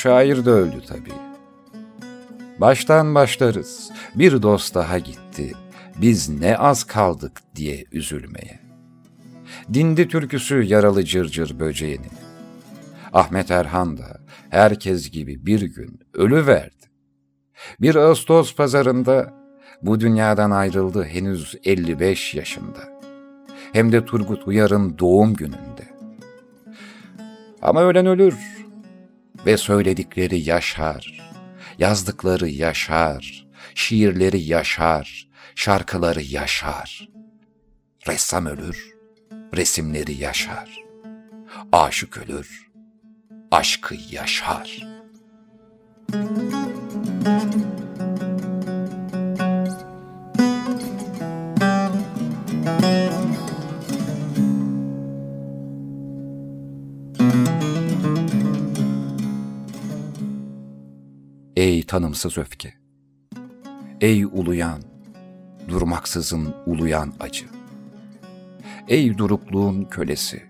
Şair 0.00 0.44
de 0.44 0.50
öldü 0.50 0.80
tabii. 0.88 1.12
Baştan 2.58 3.14
başlarız. 3.14 3.90
Bir 4.14 4.42
dost 4.42 4.74
daha 4.74 4.98
gitti. 4.98 5.52
Biz 5.96 6.28
ne 6.28 6.56
az 6.56 6.84
kaldık 6.84 7.40
diye 7.56 7.84
üzülmeye. 7.92 8.60
Dindi 9.74 10.08
türküsü 10.08 10.62
yaralı 10.62 11.04
cırcır 11.04 11.60
böceğini. 11.60 12.10
Ahmet 13.12 13.50
Erhan 13.50 13.96
da 13.96 14.20
herkes 14.50 15.10
gibi 15.10 15.46
bir 15.46 15.60
gün 15.60 16.00
ölü 16.14 16.46
verdi. 16.46 16.86
Bir 17.80 17.94
Ağustos 17.94 18.54
pazarında 18.54 19.34
bu 19.82 20.00
dünyadan 20.00 20.50
ayrıldı 20.50 21.04
henüz 21.04 21.56
55 21.64 22.34
yaşında. 22.34 23.00
Hem 23.72 23.92
de 23.92 24.04
Turgut 24.04 24.48
Uyar'ın 24.48 24.98
doğum 24.98 25.34
gününde. 25.34 25.90
Ama 27.62 27.82
ölen 27.82 28.06
ölür 28.06 28.59
ve 29.46 29.56
söyledikleri 29.56 30.40
yaşar. 30.40 31.20
Yazdıkları 31.78 32.48
yaşar, 32.48 33.46
şiirleri 33.74 34.40
yaşar, 34.40 35.28
şarkıları 35.54 36.22
yaşar. 36.22 37.08
Ressam 38.08 38.46
ölür, 38.46 38.94
resimleri 39.56 40.14
yaşar. 40.14 40.84
Aşık 41.72 42.18
ölür, 42.18 42.70
aşkı 43.50 43.94
yaşar. 44.10 44.86
Ey 46.14 46.79
tanımsız 61.90 62.38
öfke! 62.38 62.74
Ey 64.00 64.24
uluyan, 64.24 64.82
durmaksızın 65.68 66.54
uluyan 66.66 67.12
acı! 67.20 67.46
Ey 68.88 69.18
durukluğun 69.18 69.84
kölesi, 69.84 70.42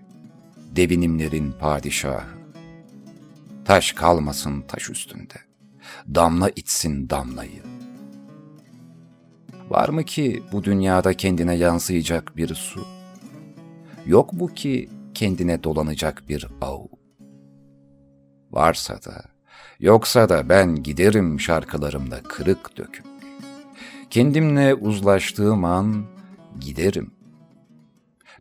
devinimlerin 0.57 1.51
padişahı! 1.51 2.27
Taş 3.65 3.91
kalmasın 3.91 4.61
taş 4.61 4.89
üstünde, 4.89 5.33
damla 6.15 6.49
içsin 6.49 7.09
damlayı. 7.09 7.63
Var 9.69 9.89
mı 9.89 10.03
ki 10.03 10.43
bu 10.51 10.63
dünyada 10.63 11.13
kendine 11.13 11.55
yansıyacak 11.55 12.37
bir 12.37 12.55
su? 12.55 12.85
Yok 14.05 14.33
mu 14.33 14.47
ki 14.47 14.89
kendine 15.13 15.63
dolanacak 15.63 16.29
bir 16.29 16.47
ağ? 16.61 16.77
Varsa 18.51 18.93
da, 18.93 19.31
yoksa 19.81 20.29
da 20.29 20.49
ben 20.49 20.83
giderim 20.83 21.39
şarkılarımda 21.39 22.23
kırık 22.23 22.77
dökük. 22.77 23.05
Kendimle 24.09 24.73
uzlaştığım 24.75 25.65
an 25.65 26.05
giderim. 26.59 27.11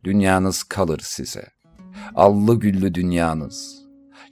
Dünyanız 0.04 0.62
kalır 0.62 1.00
size. 1.02 1.48
Allı 2.14 2.60
güllü 2.60 2.94
dünyanız. 2.94 3.84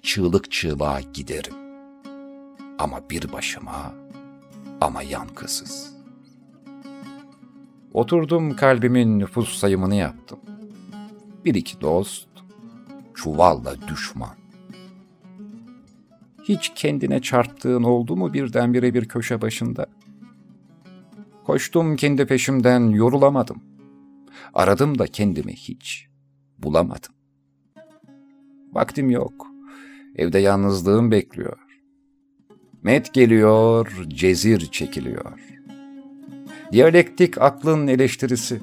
Çığlık 0.02 0.50
çığlığa 0.50 1.00
giderim. 1.00 1.54
Ama 2.78 3.10
bir 3.10 3.32
başıma, 3.32 3.94
ama 4.80 5.02
yankısız. 5.02 5.94
Oturdum 7.92 8.56
kalbimin 8.56 9.18
nüfus 9.18 9.58
sayımını 9.58 9.94
yaptım. 9.94 10.38
Bir 11.44 11.54
iki 11.54 11.80
dost, 11.80 12.28
çuvalla 13.14 13.88
düşman. 13.88 14.37
Hiç 16.48 16.72
kendine 16.74 17.22
çarptığın 17.22 17.82
oldu 17.82 18.16
mu 18.16 18.32
birdenbire 18.32 18.94
bir 18.94 19.08
köşe 19.08 19.40
başında? 19.40 19.86
Koştum 21.44 21.96
kendi 21.96 22.26
peşimden 22.26 22.80
yorulamadım. 22.80 23.62
Aradım 24.54 24.98
da 24.98 25.06
kendimi 25.06 25.52
hiç 25.52 26.08
bulamadım. 26.58 27.14
Vaktim 28.72 29.10
yok. 29.10 29.46
Evde 30.16 30.38
yalnızlığım 30.38 31.10
bekliyor. 31.10 31.58
Met 32.82 33.14
geliyor, 33.14 34.06
cezir 34.08 34.60
çekiliyor. 34.60 35.40
Diyalektik 36.72 37.38
aklın 37.38 37.86
eleştirisi. 37.86 38.60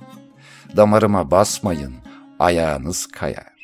Damarıma 0.78 1.32
basmayın, 1.32 1.94
ayağınız 2.40 3.08
kayar. 3.08 3.55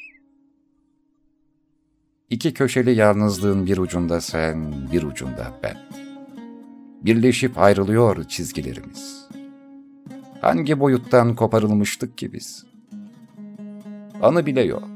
İki 2.32 2.54
köşeli 2.54 2.96
yalnızlığın 2.96 3.66
bir 3.66 3.78
ucunda 3.78 4.22
sen, 4.22 4.74
bir 4.92 5.04
ucunda 5.04 5.60
ben. 5.64 5.78
Birleşip 7.02 7.58
ayrılıyor 7.58 8.24
çizgilerimiz. 8.24 9.28
Hangi 10.42 10.80
boyuttan 10.80 11.36
koparılmıştık 11.36 12.18
ki 12.18 12.34
biz? 12.34 12.66
Anı 14.22 14.46
bile 14.46 14.62
yok. 14.62 14.88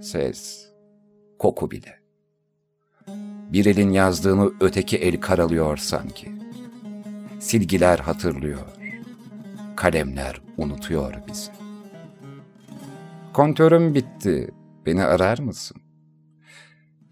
Ses, 0.00 0.68
koku 1.38 1.70
bile. 1.70 2.00
Bir 3.52 3.66
elin 3.66 3.90
yazdığını 3.90 4.52
öteki 4.60 4.96
el 4.96 5.20
karalıyor 5.20 5.76
sanki. 5.76 6.32
Silgiler 7.40 7.98
hatırlıyor. 7.98 8.66
Kalemler 9.76 10.40
unutuyor 10.56 11.14
bizi. 11.28 11.50
Kontörüm 13.32 13.94
bitti. 13.94 14.50
Beni 14.86 15.04
arar 15.04 15.38
mısın? 15.38 15.82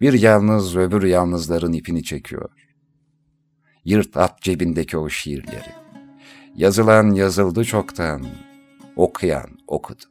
Bir 0.00 0.12
yalnız 0.12 0.76
öbür 0.76 1.02
yalnızların 1.02 1.72
ipini 1.72 2.02
çekiyor. 2.02 2.50
Yırt 3.84 4.16
at 4.16 4.42
cebindeki 4.42 4.98
o 4.98 5.08
şiirleri. 5.08 5.72
Yazılan 6.56 7.10
yazıldı 7.10 7.64
çoktan, 7.64 8.26
okuyan 8.96 9.50
okudu. 9.66 10.04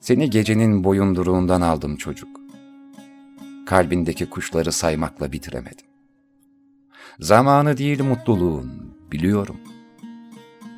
Seni 0.00 0.30
gecenin 0.30 0.84
boyunduruğundan 0.84 1.60
aldım 1.60 1.96
çocuk. 1.96 2.40
Kalbindeki 3.66 4.30
kuşları 4.30 4.72
saymakla 4.72 5.32
bitiremedim. 5.32 5.86
Zamanı 7.20 7.76
değil 7.76 8.02
mutluluğun, 8.02 8.96
biliyorum. 9.12 9.56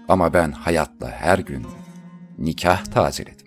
Ama 0.09 0.33
ben 0.33 0.53
hayatla 0.53 1.11
her 1.11 1.39
gün 1.39 1.67
nikah 2.39 2.85
tazeledim. 2.85 3.38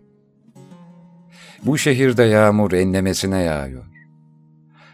Bu 1.65 1.77
şehirde 1.77 2.23
yağmur 2.23 2.71
enlemesine 2.71 3.41
yağıyor. 3.41 3.85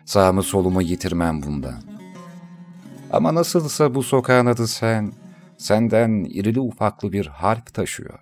Sağımı 0.06 0.44
solumu 0.44 0.82
yitirmem 0.82 1.44
bundan. 1.44 1.82
Ama 3.12 3.36
nasılsa 3.36 3.96
bu 3.96 4.04
sokağın 4.04 4.46
adı 4.46 4.68
sen, 4.68 5.14
senden 5.58 6.24
irili 6.24 6.60
ufaklı 6.60 7.12
bir 7.12 7.26
harp 7.26 7.74
taşıyor. 7.74 8.20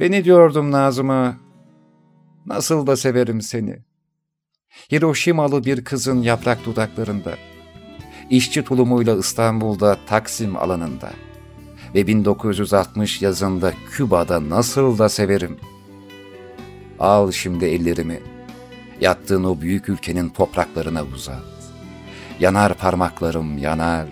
Beni 0.00 0.24
diyordum 0.24 0.70
Nazım'a, 0.70 1.36
nasıl 2.46 2.86
da 2.86 2.96
severim 2.96 3.40
seni. 3.40 3.78
Hiroşimalı 4.92 5.64
bir 5.64 5.84
kızın 5.84 6.22
yaprak 6.22 6.64
dudaklarında, 6.64 7.34
işçi 8.30 8.64
tulumuyla 8.64 9.18
İstanbul'da 9.18 9.98
Taksim 10.06 10.56
alanında 10.56 11.12
ve 11.94 12.06
1960 12.06 13.22
yazında 13.22 13.72
Küba'da 13.90 14.50
nasıl 14.50 14.98
da 14.98 15.08
severim. 15.08 15.56
Al 17.02 17.32
şimdi 17.32 17.64
ellerimi, 17.64 18.20
yattığın 19.00 19.44
o 19.44 19.60
büyük 19.60 19.88
ülkenin 19.88 20.28
topraklarına 20.28 21.02
uzat. 21.02 21.42
Yanar 22.40 22.74
parmaklarım 22.74 23.58
yanar, 23.58 24.08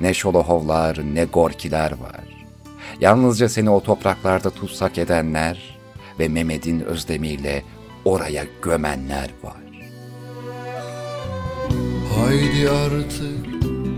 ne 0.00 0.14
şolohovlar 0.14 0.98
ne 1.14 1.24
gorkiler 1.24 1.92
var. 1.92 2.46
Yalnızca 3.00 3.48
seni 3.48 3.70
o 3.70 3.82
topraklarda 3.82 4.50
tutsak 4.50 4.98
edenler 4.98 5.78
ve 6.18 6.28
Mehmet'in 6.28 6.80
özlemiyle 6.80 7.62
oraya 8.04 8.44
gömenler 8.62 9.30
var. 9.42 9.64
Haydi 12.16 12.70
artık 12.70 13.44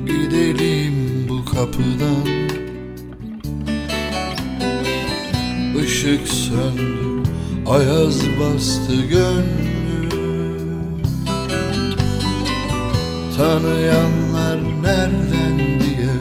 gidelim 0.07 1.27
bu 1.29 1.45
kapıdan 1.45 2.47
Işık 5.85 6.29
söndü, 6.29 7.06
ayaz 7.69 8.21
bastı 8.41 8.97
gönlüm. 8.97 10.11
Tanıyanlar 13.37 14.59
nereden 14.83 15.59
diye 15.59 16.15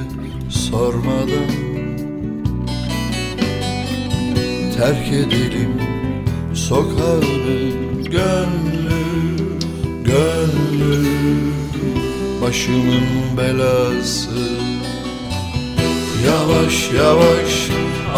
sormadan 0.50 1.66
Terk 4.78 5.08
edelim 5.08 5.82
sokağını 6.54 7.70
gönlüm, 8.04 9.60
gönlüm. 10.06 11.54
Başımın 12.42 13.04
belası. 13.38 14.30
Yavaş 16.28 16.92
yavaş 16.94 17.70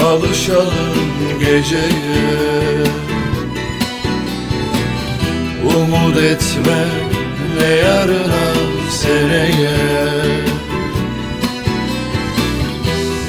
alışalım 0.06 1.40
geceye 1.40 3.17
Umut 5.78 6.18
etme 6.18 6.86
ne 7.60 7.68
yarına 7.68 8.54
seneye. 8.90 9.78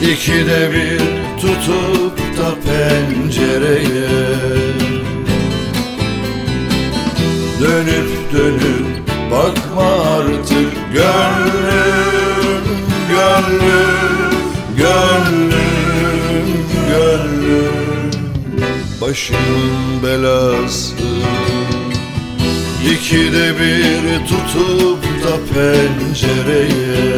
İkide 0.03 0.73
bir 0.73 0.99
tutup 1.41 2.19
da 2.39 2.55
pencereye. 2.65 4.09
Dönüp 7.61 8.33
dönüp 8.33 9.09
bakma 9.31 9.91
artık 10.17 10.73
gönlüm, 10.93 12.65
gönlüm, 13.09 14.33
gönlüm, 14.77 15.59
gönlüm. 16.89 18.11
Başımın 19.01 20.03
belası 20.03 20.95
İkide 22.93 23.55
bir 23.61 24.27
tutup 24.27 25.03
da 25.25 25.37
pencereye 25.55 27.09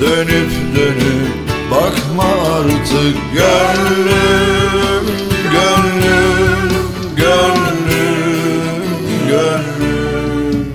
Dönüp 0.00 0.50
dönüp 0.76 1.42
bakma 1.70 2.24
artık 2.24 3.16
gönlüm, 3.34 5.06
gönlüm, 5.52 6.72
gönlüm, 7.16 8.82
gönlüm. 9.28 10.66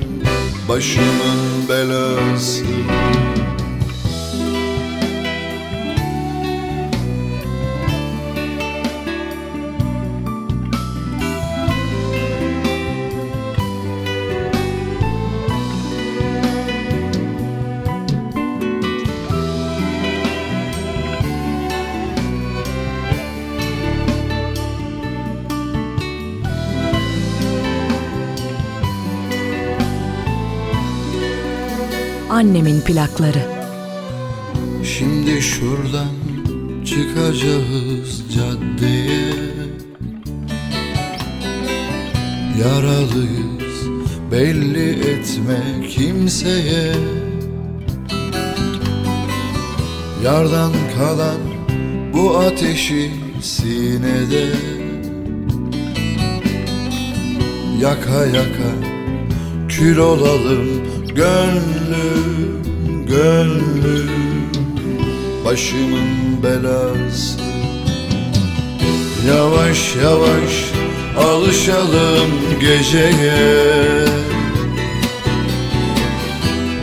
Başımın 0.70 1.70
belası 1.70 1.97
Annemin 32.48 32.82
plakları. 32.82 33.42
Şimdi 34.84 35.42
şuradan 35.42 36.14
çıkacağız 36.86 38.24
caddeye. 38.36 39.34
Yaralıyız 42.60 43.88
belli 44.32 44.90
etme 44.90 45.88
kimseye. 45.90 46.94
Yardan 50.24 50.72
kalan 50.98 51.42
bu 52.14 52.38
ateşi 52.38 53.12
sinede 53.42 54.46
Yaka 57.82 58.26
yaka 58.26 58.72
kül 59.70 59.98
olalım 59.98 60.77
gönlüm, 61.18 62.62
gönlüm 63.08 64.10
Başımın 65.46 66.44
belası. 66.44 67.40
Yavaş 69.28 69.96
yavaş 70.04 70.54
alışalım 71.18 72.32
geceye. 72.60 74.06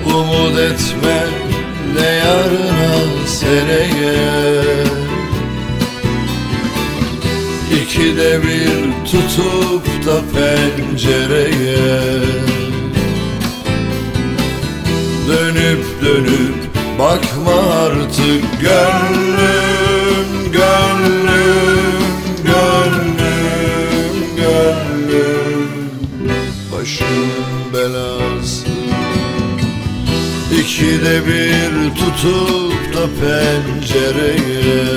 Umut 0.07 0.59
etme 0.59 1.27
ne 2.01 2.07
yarına 2.07 3.27
seneye. 3.27 4.65
İkide 7.83 8.43
bir 8.43 9.05
tutup 9.05 10.07
da 10.07 10.21
pencereye 10.35 12.54
Dönüp 15.35 15.85
dönüp 16.03 16.55
bakma 16.99 17.73
artık 17.83 18.45
gönlüm, 18.61 20.53
gönlüm, 20.53 22.05
gönlüm, 22.45 24.17
gönlüm. 24.37 25.91
Başımın 26.73 27.73
belası. 27.75 28.67
İkide 30.61 31.27
bir 31.27 31.95
tutup 31.95 32.95
da 32.95 33.07
pencereye 33.21 34.94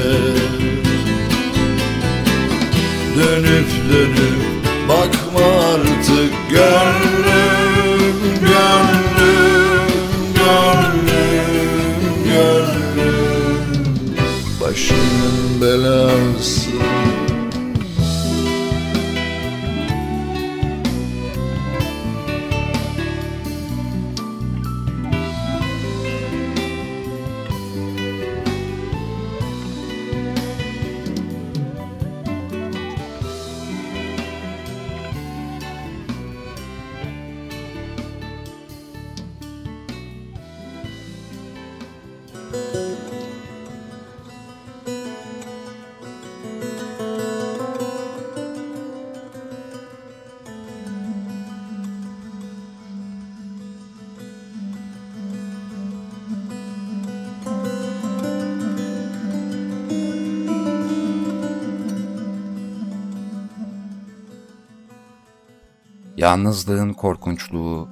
Yalnızlığın 66.48 66.94
korkunçluğu 66.94 67.90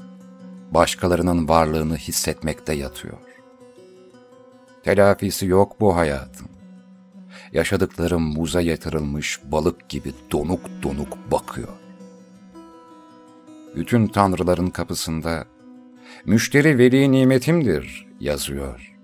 başkalarının 0.72 1.48
varlığını 1.48 1.98
hissetmekte 1.98 2.74
yatıyor. 2.74 3.18
Telafisi 4.84 5.46
yok 5.46 5.80
bu 5.80 5.96
hayatın. 5.96 6.48
Yaşadıklarım 7.54 8.36
buza 8.36 8.62
yatırılmış 8.62 9.40
balık 9.44 9.90
gibi 9.90 10.14
donuk 10.32 10.70
donuk 10.84 11.32
bakıyor. 11.32 11.74
Bütün 13.76 14.08
tanrıların 14.08 14.70
kapısında 14.70 15.46
müşteri 16.26 16.78
veli 16.78 17.12
nimetimdir 17.12 18.08
yazıyor. 18.20 18.96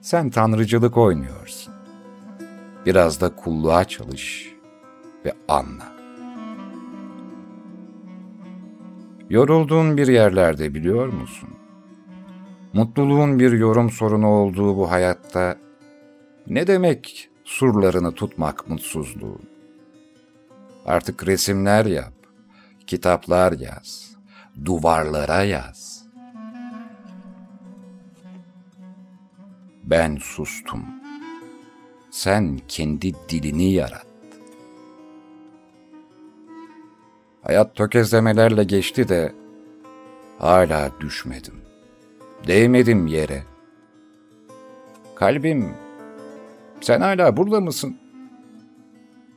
Sen 0.00 0.30
tanrıcılık 0.30 0.96
oynuyorsun. 0.96 1.74
Biraz 2.86 3.20
da 3.20 3.36
kulluğa 3.36 3.84
çalış 3.84 4.54
ve 5.24 5.32
anla. 5.48 5.97
Yorulduğun 9.30 9.96
bir 9.96 10.08
yerlerde 10.08 10.74
biliyor 10.74 11.06
musun? 11.06 11.48
Mutluluğun 12.72 13.38
bir 13.38 13.52
yorum 13.52 13.90
sorunu 13.90 14.28
olduğu 14.28 14.76
bu 14.76 14.90
hayatta 14.90 15.56
ne 16.46 16.66
demek 16.66 17.30
surlarını 17.44 18.12
tutmak 18.12 18.68
mutsuzluğun? 18.68 19.42
Artık 20.86 21.26
resimler 21.26 21.86
yap, 21.86 22.12
kitaplar 22.86 23.52
yaz, 23.52 24.16
duvarlara 24.64 25.42
yaz. 25.42 26.04
Ben 29.84 30.16
sustum. 30.16 30.84
Sen 32.10 32.60
kendi 32.68 33.12
dilini 33.28 33.72
yarat. 33.72 34.07
Hayat 37.48 37.74
tökezlemelerle 37.74 38.64
geçti 38.64 39.08
de 39.08 39.32
hala 40.38 40.90
düşmedim. 41.00 41.54
Değmedim 42.46 43.06
yere. 43.06 43.42
Kalbim, 45.14 45.72
sen 46.80 47.00
hala 47.00 47.36
burada 47.36 47.60
mısın? 47.60 47.96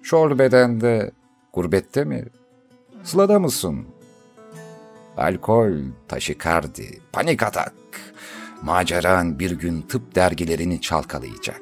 Şol 0.03 0.39
bedende, 0.39 1.11
gurbette 1.53 2.03
mi? 2.03 2.25
Sılada 3.03 3.39
mısın? 3.39 3.87
Alkol, 5.17 5.73
taşikardi, 6.07 7.01
panik 7.11 7.43
atak. 7.43 7.73
Maceran 8.63 9.39
bir 9.39 9.51
gün 9.51 9.81
tıp 9.81 10.15
dergilerini 10.15 10.81
çalkalayacak. 10.81 11.61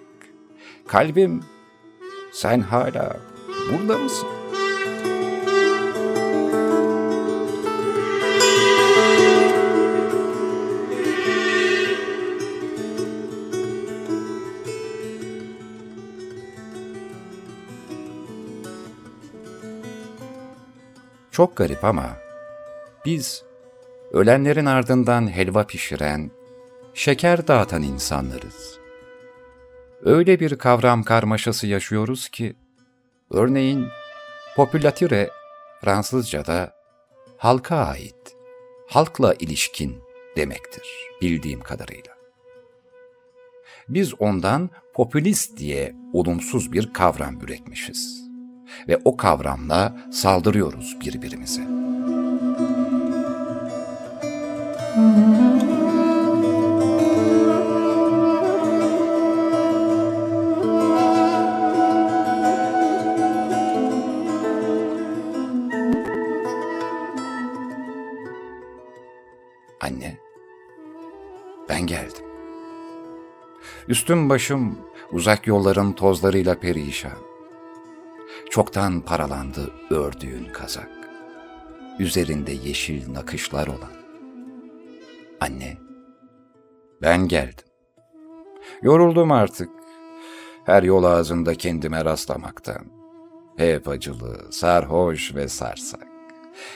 Kalbim, 0.87 1.43
sen 2.33 2.59
hala 2.59 3.17
burada 3.71 3.97
mısın? 3.97 4.38
Çok 21.39 21.57
garip 21.57 21.83
ama 21.83 22.17
biz 23.05 23.43
ölenlerin 24.11 24.65
ardından 24.65 25.31
helva 25.35 25.63
pişiren, 25.63 26.31
şeker 26.93 27.47
dağıtan 27.47 27.83
insanlarız. 27.83 28.79
Öyle 30.05 30.39
bir 30.39 30.57
kavram 30.57 31.03
karmaşası 31.03 31.67
yaşıyoruz 31.67 32.29
ki, 32.29 32.55
örneğin 33.31 33.87
popülatire 34.55 35.29
Fransızca'da 35.81 36.73
halka 37.37 37.75
ait, 37.75 38.35
halkla 38.87 39.33
ilişkin 39.33 39.97
demektir 40.37 40.87
bildiğim 41.21 41.59
kadarıyla. 41.59 42.13
Biz 43.89 44.21
ondan 44.21 44.69
popülist 44.93 45.57
diye 45.57 45.95
olumsuz 46.13 46.71
bir 46.71 46.93
kavram 46.93 47.41
üretmişiz 47.41 48.28
ve 48.87 48.97
o 49.05 49.17
kavramla 49.17 49.97
saldırıyoruz 50.11 50.97
birbirimize. 51.01 51.61
Anne, 69.81 70.17
ben 71.69 71.87
geldim. 71.87 72.25
Üstüm 73.87 74.29
başım 74.29 74.77
uzak 75.11 75.47
yolların 75.47 75.93
tozlarıyla 75.93 76.59
perişan. 76.59 77.38
Çoktan 78.59 79.01
paralandı 79.01 79.71
ördüğün 79.89 80.45
kazak. 80.53 80.89
Üzerinde 81.99 82.51
yeşil 82.51 83.13
nakışlar 83.13 83.67
olan. 83.67 83.93
Anne, 85.41 85.77
ben 87.01 87.27
geldim. 87.27 87.65
Yoruldum 88.81 89.31
artık. 89.31 89.69
Her 90.65 90.83
yol 90.83 91.03
ağzında 91.03 91.55
kendime 91.55 92.05
rastlamaktan. 92.05 92.85
Hep 93.57 93.87
acılı, 93.87 94.51
sarhoş 94.51 95.35
ve 95.35 95.47
sarsak. 95.47 96.07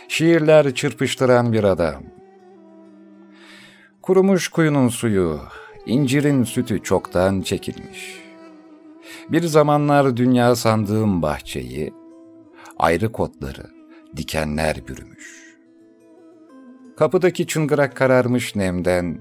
Şiirler 0.08 0.76
çırpıştıran 0.76 1.54
bir 1.54 1.64
adam. 1.64 2.04
Kurumuş 4.02 4.48
kuyunun 4.48 4.88
suyu, 4.88 5.40
incirin 5.86 6.44
sütü 6.44 6.84
çoktan 6.84 7.42
çekilmiş. 7.42 8.23
Bir 9.30 9.44
zamanlar 9.44 10.18
dünya 10.18 10.56
sandığım 10.56 11.22
bahçeyi, 11.22 11.94
ayrı 12.80 13.12
kotları, 13.12 13.72
dikenler 14.18 14.88
bürümüş. 14.88 15.44
Kapıdaki 16.98 17.48
çıngırak 17.48 17.96
kararmış 17.96 18.56
nemden, 18.56 19.20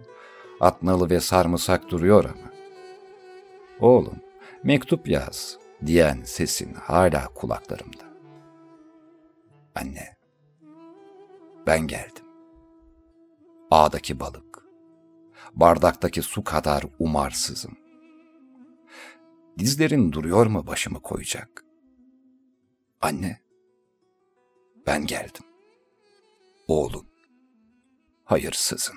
atnalı 0.61 1.11
ve 1.11 1.21
sarımsak 1.21 1.91
duruyor 1.91 2.25
ama. 2.25 2.53
Oğlum, 3.81 4.17
mektup 4.63 5.09
yaz 5.09 5.59
diyen 5.87 6.23
sesin 6.25 6.75
hala 6.75 7.27
kulaklarımda. 7.27 8.05
Anne, 9.75 10.17
ben 11.67 11.81
geldim. 11.81 12.25
Ağdaki 13.71 14.21
balık, 14.21 14.65
bardaktaki 15.55 16.23
su 16.23 16.45
kadar 16.45 16.85
umarsızım. 16.99 17.82
Dizlerin 19.59 20.13
duruyor 20.13 20.47
mu 20.47 20.67
başımı 20.67 21.03
koyacak? 21.03 21.65
Anne, 23.01 23.41
ben 24.87 25.07
geldim. 25.07 25.45
Oğlum, 26.69 27.07
hayırsızın. 28.25 28.97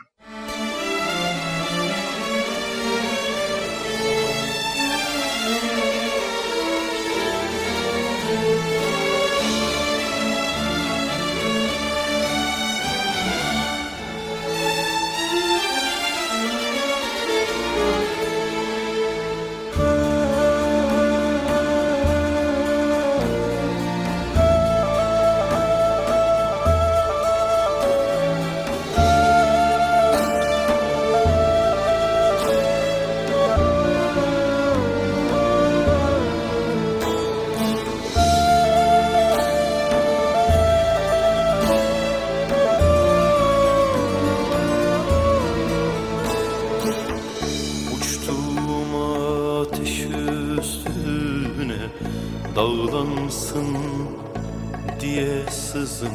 Sızım 55.86 56.14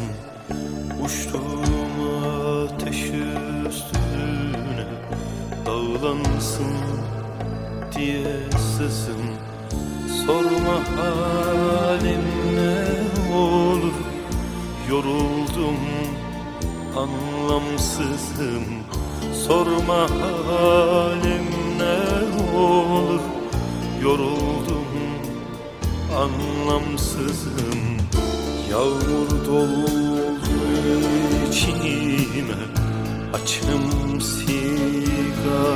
Uçtuğum 1.04 1.96
ateş 2.64 3.02
üstüne 3.68 4.86
Dağlansın 5.66 6.74
diye 7.96 8.50
sızım 8.50 9.22
Sorma 10.26 10.76
halim 10.96 12.24
ne 12.54 13.36
olur 13.36 13.94
Yoruldum 14.90 15.76
anlamsızım. 16.96 18.64
Sorma 19.46 20.10
halim 20.48 21.46
ne 21.78 21.98
olur 22.58 23.20
Yoruldum 24.02 24.86
anlamsızım 26.16 27.99
Yağmur 28.70 29.30
doldu 29.46 29.90
içime 31.50 32.60
Açım 33.34 34.20
sigarasızım. 34.20 35.70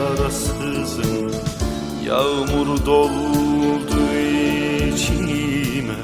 Yağmur 2.07 2.69
doldu 2.87 3.99
içime 4.95 5.99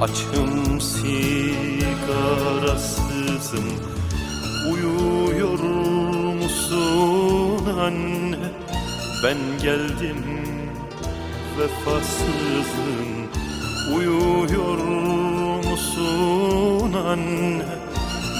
Açım 0.00 0.80
sigarasızım. 0.80 2.08
Uyuyor 4.72 5.58
musun 6.34 7.66
anne? 7.80 8.38
Ben 9.24 9.38
geldim 9.62 10.24
vefasızım. 11.58 13.12
Uyuyor 13.96 15.21
anne 17.06 17.62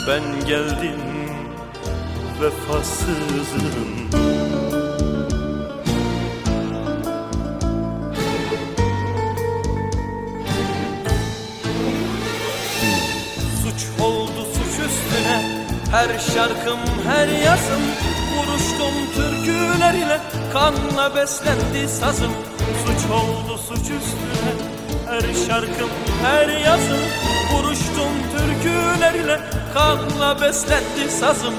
Ben 0.08 0.46
geldim 0.46 1.00
vefasızım. 2.40 3.92
Suç 13.62 14.00
oldu 14.00 14.46
suç 14.54 14.86
üstüne 14.86 15.66
Her 15.90 16.18
şarkım 16.18 16.80
her 17.08 17.28
yazım. 17.28 17.82
Vuruştum 18.36 18.94
türküler 19.14 19.94
ile 19.94 20.20
Kanla 20.52 21.16
beslendi 21.16 21.88
sazım. 21.88 22.32
Suç 22.86 23.10
oldu 23.10 23.58
suç 23.68 23.78
üstüne 23.78 24.52
Her 25.08 25.46
şarkım 25.46 25.90
her 26.22 26.48
yazım. 26.48 27.02
Vuruştum 27.52 28.21
türküler 28.62 29.14
ile 29.14 29.40
Kanla 29.74 30.40
beslendi 30.40 31.10
sazım 31.10 31.54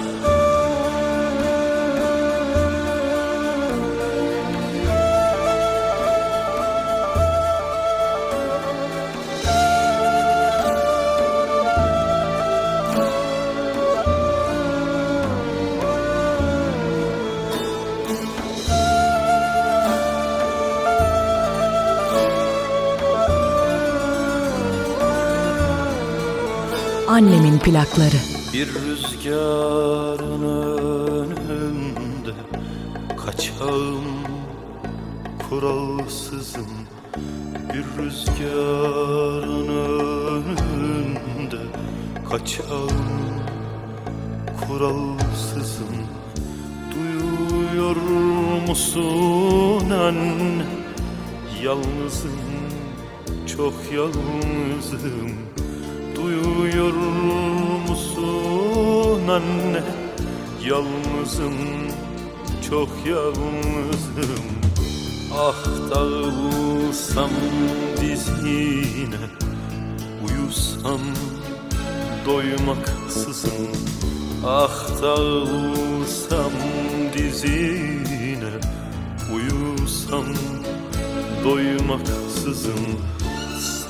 Annemin 27.13 27.59
plakları. 27.59 28.19
Bir 28.53 28.67
rüzgarın 28.67 30.43
önünde 31.49 32.33
kaçağım 33.25 34.03
kuralsızım. 35.49 36.67
Bir 37.73 38.03
rüzgarın 38.03 39.69
önünde 40.75 41.61
kaçağım 42.29 42.89
kuralsızım. 44.67 45.95
Duyuyor 46.95 47.95
musun 48.67 49.89
anne? 49.89 50.65
Yalnızım 51.63 52.39
çok 53.57 53.73
yalnızım 53.95 55.31
Duyuyor 56.23 56.93
musun 57.89 59.27
anne? 59.27 59.83
Yalnızım 60.65 61.53
çok 62.69 62.89
yalnızım. 63.05 64.43
Ah 65.37 65.65
dağılsam 65.89 67.29
dizine 68.01 69.23
Uyusam 70.27 70.99
doymaksızım 72.25 73.67
Ah 74.45 75.01
dağılsam 75.01 76.51
dizine 77.17 78.53
Uyusam 79.35 80.25
doymaksızım 81.43 82.99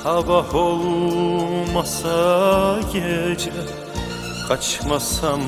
Sabah 0.04 0.54
olmasa 0.54 2.10
gece 2.92 3.52
Kaçmasam 4.48 5.40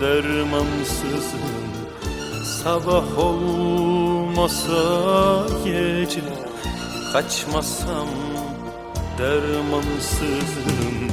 dermansızım. 0.00 1.40
Sabah 2.44 3.18
olmasa 3.18 4.72
gece 5.64 6.20
Kaçmasam 7.12 8.08
dermansızım. 9.18 11.10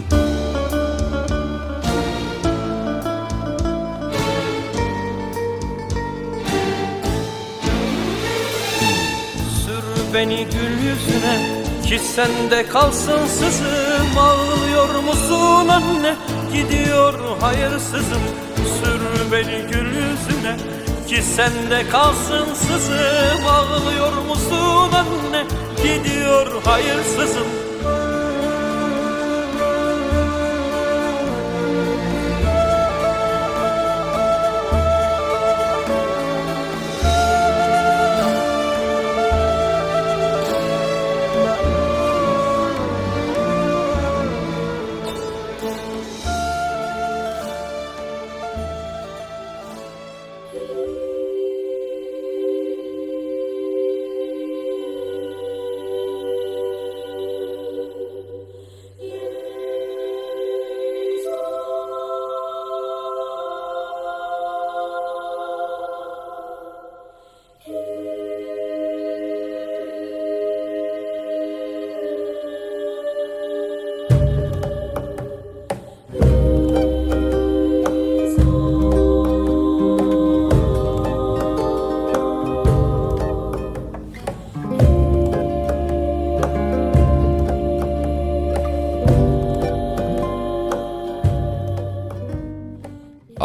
Sür 9.65 9.83
beni 10.13 10.45
gül 10.45 10.73
yüzüne 10.83 11.59
ki 11.89 11.99
sende 11.99 12.67
kalsın 12.67 13.25
sızım 13.27 14.17
Ağlıyor 14.17 15.03
musun 15.03 15.67
anne? 15.67 16.15
Gidiyor 16.53 17.13
hayırsızım 17.41 18.21
Sür 18.55 19.31
beni 19.31 19.61
gül 19.71 19.87
yüzüne. 19.87 20.57
Ki 21.07 21.23
sende 21.23 21.89
kalsın 21.91 22.53
sızım 22.53 23.45
Ağlıyor 23.47 24.13
musun 24.27 24.91
anne? 24.93 25.45
Gidiyor 25.83 26.63
hayırsızım 26.63 27.47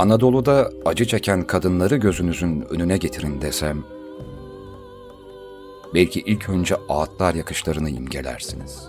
Anadolu'da 0.04 0.70
acı 0.84 1.06
çeken 1.06 1.42
kadınları 1.42 1.96
gözünüzün 1.96 2.66
önüne 2.70 2.96
getirin 2.96 3.40
desem, 3.40 3.84
belki 5.94 6.20
ilk 6.20 6.48
önce 6.48 6.76
ağıtlar 6.88 7.34
yakışlarını 7.34 7.90
imgelersiniz. 7.90 8.88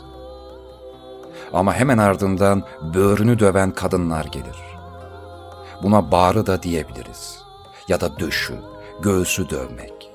Ama 1.54 1.74
hemen 1.74 1.98
ardından 1.98 2.64
böğrünü 2.94 3.40
döven 3.40 3.72
kadınlar 3.72 4.26
gelir. 4.26 4.58
Buna 5.84 6.12
bağrı 6.12 6.48
da 6.48 6.64
diyebiliriz. 6.64 7.40
Ya 7.88 8.02
da 8.02 8.20
döşü, 8.20 8.56
göğsü 9.02 9.50
dövmek. 9.50 10.12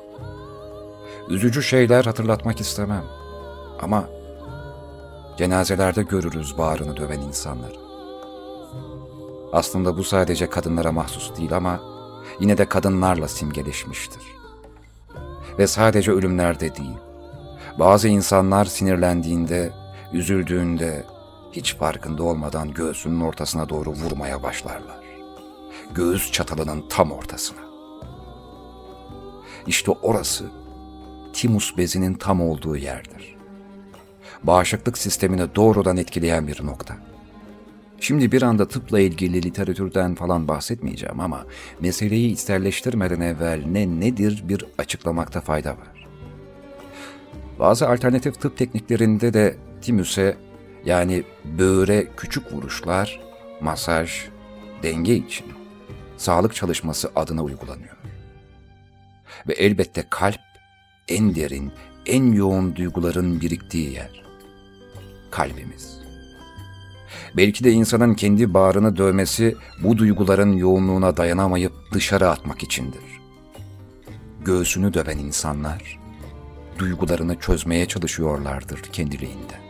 Üzücü 1.28 1.62
şeyler 1.62 2.04
hatırlatmak 2.04 2.60
istemem. 2.60 3.04
Ama 3.82 4.04
cenazelerde 5.36 6.02
görürüz 6.02 6.58
bağrını 6.58 6.96
döven 6.96 7.20
insanları. 7.20 7.89
Aslında 9.52 9.96
bu 9.96 10.04
sadece 10.04 10.50
kadınlara 10.50 10.92
mahsus 10.92 11.36
değil 11.36 11.56
ama 11.56 11.80
yine 12.40 12.58
de 12.58 12.64
kadınlarla 12.64 13.28
simgeleşmiştir. 13.28 14.22
Ve 15.58 15.66
sadece 15.66 16.12
ölümlerde 16.12 16.76
değil, 16.76 16.96
bazı 17.78 18.08
insanlar 18.08 18.64
sinirlendiğinde, 18.64 19.72
üzüldüğünde 20.12 21.04
hiç 21.52 21.74
farkında 21.76 22.22
olmadan 22.22 22.74
göğsünün 22.74 23.20
ortasına 23.20 23.68
doğru 23.68 23.90
vurmaya 23.90 24.42
başlarlar. 24.42 25.00
Göğüs 25.94 26.32
çatalının 26.32 26.84
tam 26.88 27.12
ortasına. 27.12 27.60
İşte 29.66 29.90
orası 29.90 30.44
timus 31.32 31.76
bezinin 31.76 32.14
tam 32.14 32.40
olduğu 32.40 32.76
yerdir. 32.76 33.36
Bağışıklık 34.42 34.98
sistemini 34.98 35.54
doğrudan 35.54 35.96
etkileyen 35.96 36.46
bir 36.46 36.66
nokta. 36.66 37.09
Şimdi 38.00 38.32
bir 38.32 38.42
anda 38.42 38.68
tıpla 38.68 39.00
ilgili 39.00 39.42
literatürden 39.42 40.14
falan 40.14 40.48
bahsetmeyeceğim 40.48 41.20
ama 41.20 41.46
meseleyi 41.80 42.32
içselleştirmeden 42.32 43.20
evvel 43.20 43.64
ne 43.66 44.00
nedir 44.00 44.44
bir 44.48 44.64
açıklamakta 44.78 45.40
fayda 45.40 45.70
var. 45.70 46.08
Bazı 47.58 47.88
alternatif 47.88 48.40
tıp 48.40 48.56
tekniklerinde 48.56 49.34
de 49.34 49.56
timüse 49.82 50.36
yani 50.84 51.24
böğre 51.58 52.08
küçük 52.16 52.52
vuruşlar, 52.52 53.20
masaj, 53.60 54.28
denge 54.82 55.14
için 55.14 55.46
sağlık 56.16 56.54
çalışması 56.54 57.10
adına 57.16 57.42
uygulanıyor. 57.42 57.96
Ve 59.48 59.52
elbette 59.52 60.04
kalp 60.10 60.40
en 61.08 61.34
derin, 61.34 61.72
en 62.06 62.32
yoğun 62.32 62.76
duyguların 62.76 63.40
biriktiği 63.40 63.92
yer. 63.92 64.22
Kalbimiz. 65.30 65.99
Belki 67.36 67.64
de 67.64 67.70
insanın 67.72 68.14
kendi 68.14 68.54
bağrını 68.54 68.96
dövmesi 68.96 69.56
bu 69.82 69.98
duyguların 69.98 70.52
yoğunluğuna 70.52 71.16
dayanamayıp 71.16 71.72
dışarı 71.92 72.28
atmak 72.28 72.62
içindir. 72.62 73.00
Göğsünü 74.44 74.94
döven 74.94 75.18
insanlar 75.18 75.98
duygularını 76.78 77.38
çözmeye 77.38 77.86
çalışıyorlardır 77.86 78.82
kendiliğinde. 78.82 79.60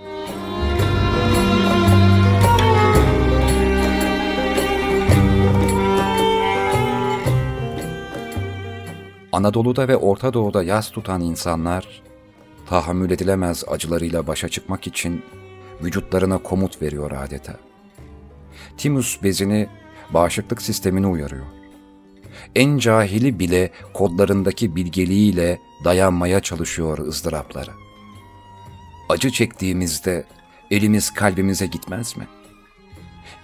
Anadolu'da 9.32 9.88
ve 9.88 9.96
Orta 9.96 10.32
Doğu'da 10.32 10.62
yas 10.62 10.90
tutan 10.90 11.20
insanlar, 11.20 12.02
tahammül 12.66 13.10
edilemez 13.10 13.64
acılarıyla 13.68 14.26
başa 14.26 14.48
çıkmak 14.48 14.86
için 14.86 15.22
vücutlarına 15.84 16.38
komut 16.38 16.82
veriyor 16.82 17.10
adeta. 17.10 17.56
Timus 18.78 19.22
bezini, 19.22 19.68
bağışıklık 20.10 20.62
sistemini 20.62 21.06
uyarıyor. 21.06 21.46
En 22.54 22.78
cahili 22.78 23.38
bile 23.38 23.70
kodlarındaki 23.94 24.76
bilgeliğiyle 24.76 25.58
dayanmaya 25.84 26.40
çalışıyor 26.40 26.98
ızdıraplara. 26.98 27.72
Acı 29.08 29.30
çektiğimizde 29.30 30.24
elimiz 30.70 31.10
kalbimize 31.10 31.66
gitmez 31.66 32.16
mi? 32.16 32.26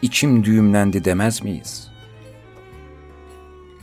İçim 0.02 0.44
düğümlendi 0.44 1.04
demez 1.04 1.42
miyiz?'' 1.42 1.96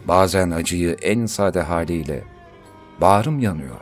bazen 0.08 0.52
acıyı 0.52 0.98
en 1.02 1.26
sade 1.26 1.62
haliyle 1.62 2.24
bağrım 3.02 3.40
yanıyor 3.40 3.80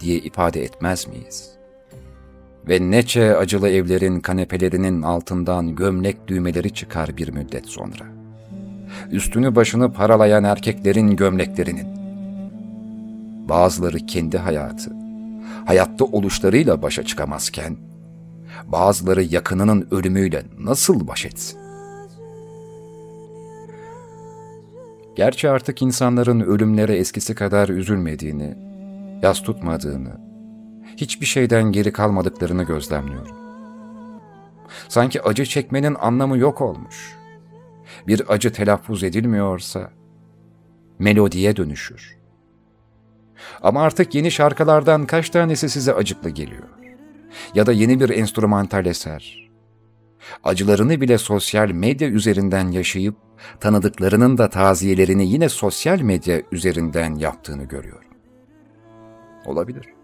diye 0.00 0.16
ifade 0.18 0.62
etmez 0.62 1.06
miyiz? 1.06 1.55
Ve 2.68 2.90
neçe 2.90 3.36
acılı 3.36 3.68
evlerin 3.68 4.20
kanepelerinin 4.20 5.02
altından 5.02 5.74
gömlek 5.74 6.28
düğmeleri 6.28 6.74
çıkar 6.74 7.16
bir 7.16 7.28
müddet 7.28 7.66
sonra. 7.66 8.04
Üstünü 9.10 9.54
başını 9.54 9.92
paralayan 9.92 10.44
erkeklerin 10.44 11.16
gömleklerinin. 11.16 11.86
Bazıları 13.48 13.96
kendi 13.96 14.38
hayatı, 14.38 14.92
hayatta 15.64 16.04
oluşlarıyla 16.04 16.82
başa 16.82 17.02
çıkamazken, 17.02 17.76
bazıları 18.66 19.22
yakınının 19.22 19.88
ölümüyle 19.90 20.42
nasıl 20.58 21.08
baş 21.08 21.24
etsin? 21.24 21.58
Gerçi 25.16 25.50
artık 25.50 25.82
insanların 25.82 26.40
ölümlere 26.40 26.96
eskisi 26.96 27.34
kadar 27.34 27.68
üzülmediğini, 27.68 28.56
yas 29.22 29.42
tutmadığını, 29.42 30.25
hiçbir 30.96 31.26
şeyden 31.26 31.72
geri 31.72 31.92
kalmadıklarını 31.92 32.62
gözlemliyorum. 32.62 33.36
Sanki 34.88 35.22
acı 35.22 35.44
çekmenin 35.44 35.94
anlamı 35.94 36.38
yok 36.38 36.60
olmuş. 36.60 37.16
Bir 38.06 38.32
acı 38.32 38.52
telaffuz 38.52 39.04
edilmiyorsa 39.04 39.90
melodiye 40.98 41.56
dönüşür. 41.56 42.16
Ama 43.62 43.82
artık 43.82 44.14
yeni 44.14 44.30
şarkılardan 44.30 45.06
kaç 45.06 45.30
tanesi 45.30 45.68
size 45.70 45.94
acıklı 45.94 46.30
geliyor? 46.30 46.68
Ya 47.54 47.66
da 47.66 47.72
yeni 47.72 48.00
bir 48.00 48.10
enstrümantal 48.10 48.86
eser. 48.86 49.50
Acılarını 50.44 51.00
bile 51.00 51.18
sosyal 51.18 51.70
medya 51.70 52.08
üzerinden 52.08 52.70
yaşayıp 52.70 53.16
tanıdıklarının 53.60 54.38
da 54.38 54.50
taziyelerini 54.50 55.26
yine 55.26 55.48
sosyal 55.48 56.00
medya 56.00 56.42
üzerinden 56.52 57.14
yaptığını 57.14 57.64
görüyorum. 57.64 58.10
Olabilir. 59.46 59.95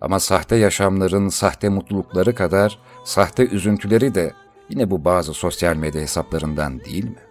Ama 0.00 0.20
sahte 0.20 0.56
yaşamların 0.56 1.28
sahte 1.28 1.68
mutlulukları 1.68 2.34
kadar 2.34 2.78
sahte 3.04 3.48
üzüntüleri 3.48 4.14
de 4.14 4.32
yine 4.70 4.90
bu 4.90 5.04
bazı 5.04 5.34
sosyal 5.34 5.76
medya 5.76 6.00
hesaplarından 6.02 6.80
değil 6.80 7.04
mi? 7.04 7.22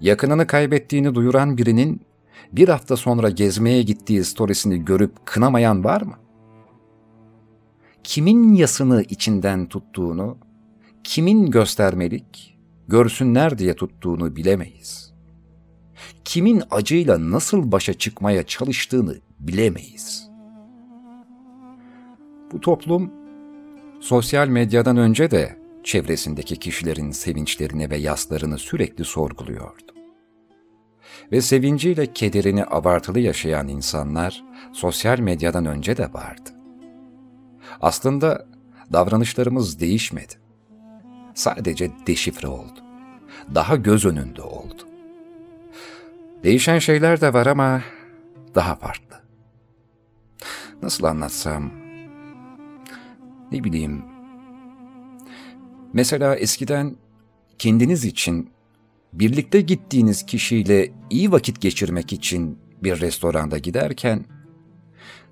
Yakınını 0.00 0.46
kaybettiğini 0.46 1.14
duyuran 1.14 1.58
birinin 1.58 2.00
bir 2.52 2.68
hafta 2.68 2.96
sonra 2.96 3.30
gezmeye 3.30 3.82
gittiği 3.82 4.24
storiesini 4.24 4.84
görüp 4.84 5.26
kınamayan 5.26 5.84
var 5.84 6.02
mı? 6.02 6.14
Kimin 8.04 8.54
yasını 8.54 9.02
içinden 9.02 9.66
tuttuğunu 9.66 10.38
kimin 11.04 11.50
göstermelik, 11.50 12.58
görsünler 12.88 13.58
diye 13.58 13.76
tuttuğunu 13.76 14.36
bilemeyiz. 14.36 15.14
Kimin 16.24 16.62
acıyla 16.70 17.30
nasıl 17.30 17.72
başa 17.72 17.94
çıkmaya 17.94 18.42
çalıştığını 18.42 19.16
bilemeyiz. 19.40 20.35
Bu 22.52 22.60
toplum 22.60 23.12
sosyal 24.00 24.48
medyadan 24.48 24.96
önce 24.96 25.30
de 25.30 25.56
çevresindeki 25.84 26.56
kişilerin 26.56 27.10
sevinçlerini 27.10 27.90
ve 27.90 27.96
yaslarını 27.96 28.58
sürekli 28.58 29.04
sorguluyordu. 29.04 29.92
Ve 31.32 31.40
sevinciyle 31.40 32.12
kederini 32.12 32.64
abartılı 32.64 33.20
yaşayan 33.20 33.68
insanlar 33.68 34.44
sosyal 34.72 35.18
medyadan 35.18 35.66
önce 35.66 35.96
de 35.96 36.12
vardı. 36.12 36.50
Aslında 37.80 38.46
davranışlarımız 38.92 39.80
değişmedi 39.80 40.34
sadece 41.34 41.90
deşifre 42.06 42.48
oldu. 42.48 42.80
Daha 43.54 43.76
göz 43.76 44.06
önünde 44.06 44.42
oldu. 44.42 44.82
Değişen 46.44 46.78
şeyler 46.78 47.20
de 47.20 47.32
var 47.32 47.46
ama 47.46 47.82
daha 48.54 48.74
farklı. 48.74 49.16
Nasıl 50.82 51.04
anlatsam? 51.04 51.85
Ne 53.52 53.64
bileyim. 53.64 54.02
Mesela 55.92 56.36
eskiden 56.36 56.96
kendiniz 57.58 58.04
için 58.04 58.50
birlikte 59.12 59.60
gittiğiniz 59.60 60.26
kişiyle 60.26 60.92
iyi 61.10 61.32
vakit 61.32 61.60
geçirmek 61.60 62.12
için 62.12 62.58
bir 62.82 63.00
restoranda 63.00 63.58
giderken 63.58 64.24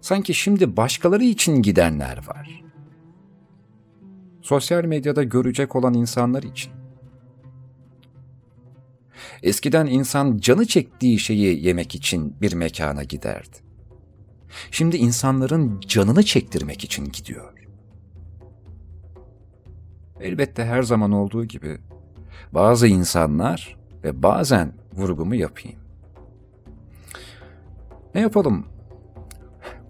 sanki 0.00 0.34
şimdi 0.34 0.76
başkaları 0.76 1.24
için 1.24 1.62
gidenler 1.62 2.26
var 2.28 2.64
sosyal 4.44 4.84
medyada 4.84 5.22
görecek 5.22 5.76
olan 5.76 5.94
insanlar 5.94 6.42
için. 6.42 6.72
Eskiden 9.42 9.86
insan 9.86 10.38
canı 10.38 10.66
çektiği 10.66 11.18
şeyi 11.18 11.66
yemek 11.66 11.94
için 11.94 12.36
bir 12.40 12.52
mekana 12.52 13.04
giderdi. 13.04 13.56
Şimdi 14.70 14.96
insanların 14.96 15.80
canını 15.80 16.22
çektirmek 16.22 16.84
için 16.84 17.04
gidiyor. 17.04 17.63
Elbette 20.20 20.64
her 20.64 20.82
zaman 20.82 21.12
olduğu 21.12 21.44
gibi 21.44 21.78
bazı 22.52 22.86
insanlar 22.86 23.76
ve 24.04 24.22
bazen 24.22 24.72
vurgumu 24.92 25.34
yapayım. 25.34 25.78
Ne 28.14 28.20
yapalım? 28.20 28.66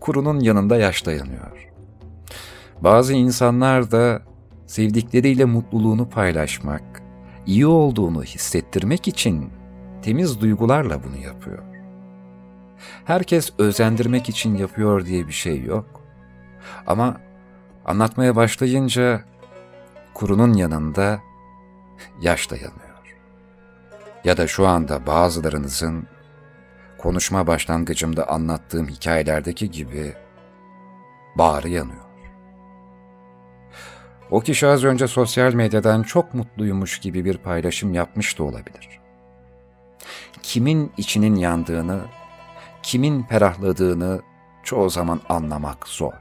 Kurunun 0.01 0.41
yanında 0.41 0.77
yaş 0.77 1.07
dayanıyor. 1.07 1.69
Bazı 2.81 3.15
insanlar 3.15 3.91
da 3.91 4.23
sevdikleriyle 4.67 5.45
mutluluğunu 5.45 6.09
paylaşmak, 6.09 7.03
iyi 7.47 7.67
olduğunu 7.67 8.25
hissettirmek 8.25 9.09
için 9.09 9.51
temiz 10.03 10.41
duygularla 10.41 11.05
bunu 11.05 11.17
yapıyor. 11.17 11.63
Herkes 13.05 13.53
özendirmek 13.59 14.29
için 14.29 14.57
yapıyor 14.57 15.07
diye 15.07 15.27
bir 15.27 15.33
şey 15.33 15.63
yok. 15.63 16.01
Ama 16.87 17.21
anlatmaya 17.85 18.37
başlayınca 18.37 19.25
kurunun 20.15 20.53
yanında 20.53 21.21
yaş 22.21 22.51
da 22.51 22.57
yanıyor. 22.57 23.17
Ya 24.25 24.37
da 24.37 24.47
şu 24.47 24.67
anda 24.67 25.07
bazılarınızın 25.07 26.07
konuşma 26.99 27.47
başlangıcımda 27.47 28.29
anlattığım 28.29 28.89
hikayelerdeki 28.89 29.71
gibi 29.71 30.15
bağrı 31.39 31.69
yanıyor. 31.69 32.05
O 34.31 34.41
kişi 34.41 34.67
az 34.67 34.85
önce 34.85 35.09
sosyal 35.09 35.55
medyadan 35.55 36.03
çok 36.03 36.35
mutluymuş 36.35 36.99
gibi 36.99 37.25
bir 37.25 37.39
paylaşım 37.39 37.95
yapmış 37.95 38.39
da 38.39 38.45
olabilir. 38.45 39.01
Kimin 40.43 40.93
içinin 40.97 41.35
yandığını, 41.35 42.01
kimin 42.83 43.23
ferahladığını 43.23 44.23
çoğu 44.63 44.91
zaman 44.91 45.21
anlamak 45.29 45.89
zor. 45.89 46.13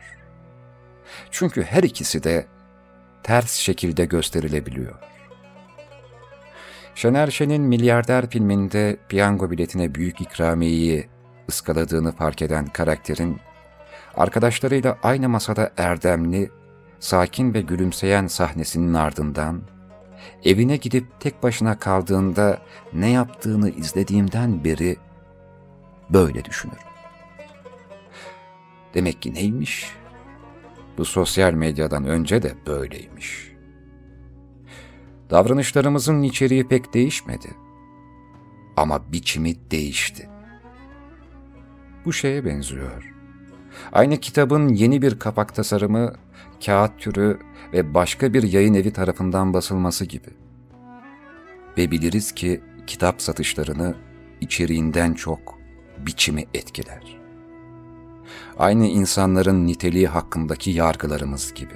Çünkü 1.32 1.64
her 1.64 1.84
ikisi 1.84 2.24
de 2.24 2.48
ters 3.24 3.54
şekilde 3.54 4.06
gösterilebiliyor. 4.06 4.94
Şener 6.96 7.28
Şen'in 7.28 7.62
Milyarder 7.62 8.30
filminde 8.30 8.98
piyango 9.10 9.52
biletine 9.52 9.96
büyük 9.96 10.22
ikramiyeyi 10.22 11.08
ıskaladığını 11.50 12.12
fark 12.12 12.42
eden 12.42 12.66
karakterin, 12.66 13.40
arkadaşlarıyla 14.16 14.98
aynı 15.04 15.30
masada 15.30 15.72
erdemli, 15.78 16.50
sakin 17.00 17.54
ve 17.54 17.62
gülümseyen 17.62 18.28
sahnesinin 18.28 18.94
ardından, 18.94 19.62
evine 20.44 20.78
gidip 20.78 21.20
tek 21.20 21.44
başına 21.44 21.80
kaldığında 21.80 22.62
ne 22.94 23.10
yaptığını 23.10 23.70
izlediğimden 23.70 24.64
beri 24.64 24.98
böyle 26.10 26.46
düşünürüm. 26.46 26.80
Demek 28.94 29.22
ki 29.22 29.34
neymiş? 29.34 30.03
Bu 30.98 31.06
sosyal 31.06 31.54
medyadan 31.54 32.06
önce 32.06 32.42
de 32.42 32.54
böyleymiş. 32.68 33.54
Davranışlarımızın 35.30 36.24
içeriği 36.24 36.68
pek 36.68 36.94
değişmedi. 36.94 37.48
Ama 38.78 39.12
biçimi 39.12 39.72
değişti. 39.72 40.30
Bu 42.06 42.14
şeye 42.14 42.46
benziyor. 42.46 43.14
Aynı 43.92 44.18
kitabın 44.18 44.68
yeni 44.68 45.02
bir 45.02 45.20
kapak 45.20 45.56
tasarımı, 45.56 46.14
kağıt 46.66 47.00
türü 47.00 47.40
ve 47.74 47.94
başka 47.94 48.34
bir 48.34 48.44
yayın 48.44 48.74
evi 48.74 48.94
tarafından 48.94 49.54
basılması 49.54 50.06
gibi. 50.06 50.30
Ve 51.78 51.92
biliriz 51.92 52.32
ki 52.32 52.62
kitap 52.88 53.22
satışlarını 53.22 53.96
içeriğinden 54.42 55.14
çok 55.14 55.58
biçimi 55.98 56.46
etkiler. 56.54 57.23
Aynı 58.60 58.88
insanların 58.88 59.68
niteliği 59.68 60.08
hakkındaki 60.08 60.72
yargılarımız 60.72 61.54
gibi. 61.54 61.74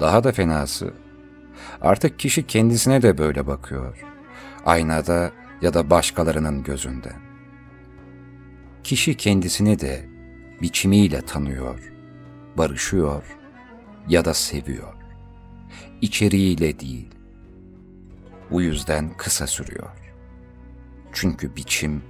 Daha 0.00 0.24
da 0.24 0.32
fenası, 0.32 0.94
artık 1.80 2.18
kişi 2.18 2.46
kendisine 2.46 3.02
de 3.02 3.18
böyle 3.18 3.46
bakıyor. 3.46 4.04
Aynada 4.66 5.32
ya 5.62 5.74
da 5.74 5.90
başkalarının 5.90 6.62
gözünde. 6.62 7.12
Kişi 8.84 9.16
kendisini 9.16 9.80
de 9.80 10.08
biçimiyle 10.62 11.20
tanıyor, 11.20 11.92
barışıyor 12.58 13.24
ya 14.08 14.24
da 14.24 14.34
seviyor. 14.34 14.94
İçeriğiyle 16.00 16.80
değil. 16.80 17.08
Bu 18.50 18.62
yüzden 18.62 19.16
kısa 19.16 19.46
sürüyor. 19.46 19.90
Çünkü 21.12 21.56
biçim 21.56 22.02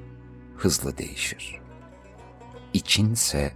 hızlı 0.56 0.98
değişir. 0.98 1.63
İçinse 2.74 3.52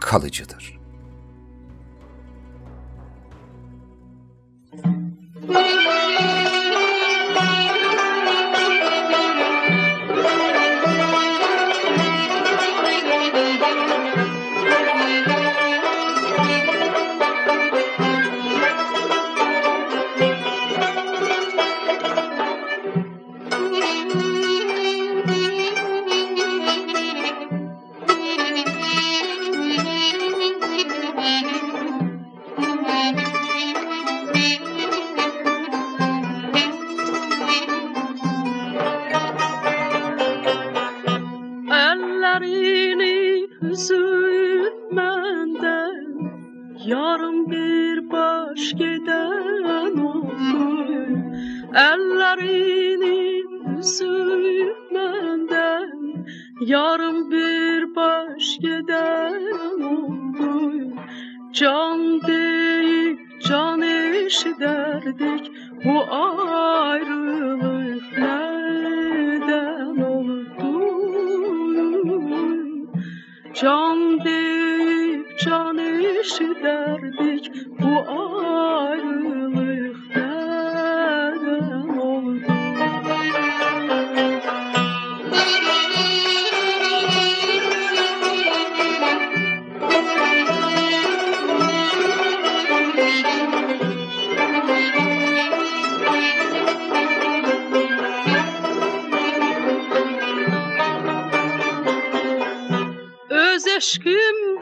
kalıcıdır. 0.00 0.77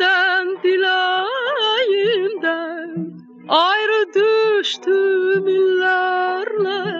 Eşkimden 0.06 0.62
dilayimden 0.62 1.96
Ayrı 3.48 4.06
düştüm 4.14 5.48
illerleme 5.48 6.96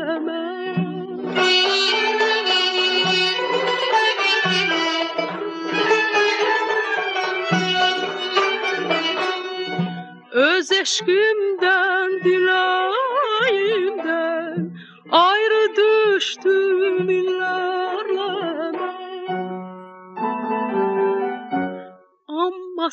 Öz 10.33 10.73
eşkimden 10.73 11.36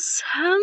Ama 0.03 0.62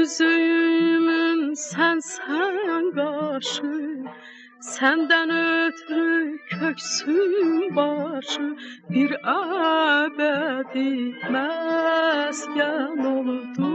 Üzüğümün 0.00 1.54
sen 1.54 1.98
sen 1.98 2.94
kaşı 2.94 4.04
Senden 4.60 5.30
ötürü 5.30 6.38
köksün 6.50 7.76
başı. 7.76 8.56
Bir 8.90 9.10
ebedi 9.10 10.90
mesken 11.30 12.98
oldu. 13.04 13.70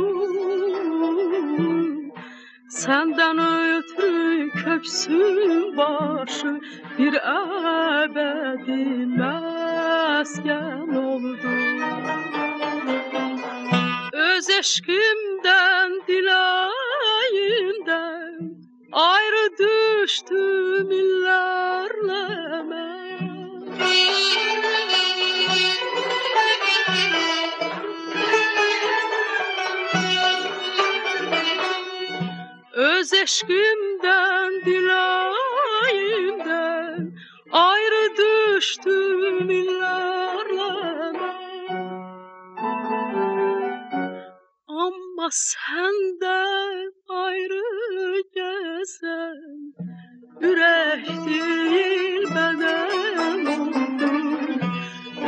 Senden 2.69 3.37
ötürü 3.39 4.49
köksün 4.49 5.77
başı. 5.77 6.61
Bir 6.97 7.13
ebedi 7.13 9.05
mesken 9.05 10.95
oldu 10.95 11.49
Öz 14.45 14.51
eşkimden 14.51 15.91
dilayimden 16.07 17.55
Ayrı 18.91 19.57
düştüm 19.57 20.91
illerle 20.91 22.27
ben 22.69 23.75
Öz 32.73 33.13
eşkimden 33.13 34.65
dilayimden 34.65 36.05
Ayrı 37.51 38.17
düştüm 38.17 39.49
illerle 39.49 40.44
Ama 45.25 45.31
senden 45.31 46.93
ayrı 47.09 48.21
gezen 48.35 49.73
Yürek 50.41 51.07
değil 51.27 52.23
beden 52.23 53.45
oldu 53.45 54.09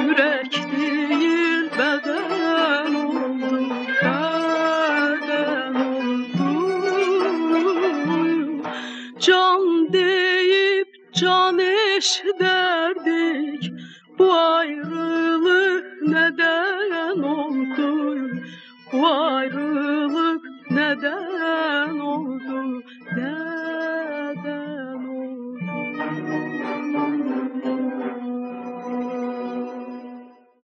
Yürek 0.07 0.53
değil 0.77 1.69
beden 1.77 2.95
oldu 2.95 3.69
Beden 4.01 5.75
oldu 5.75 6.49
Can 9.19 9.93
deyip 9.93 10.87
can 11.13 11.59
eş 11.59 12.23
derdik. 12.39 13.71
Bu 14.19 14.33
ayrılık 14.33 16.01
neden 16.01 17.19
oldu 17.21 18.17
bu 18.93 19.07
ayrılık 19.07 20.45
neden 20.71 21.99
oldu, 21.99 22.83
neden 23.15 25.05
oldu? 25.07 25.67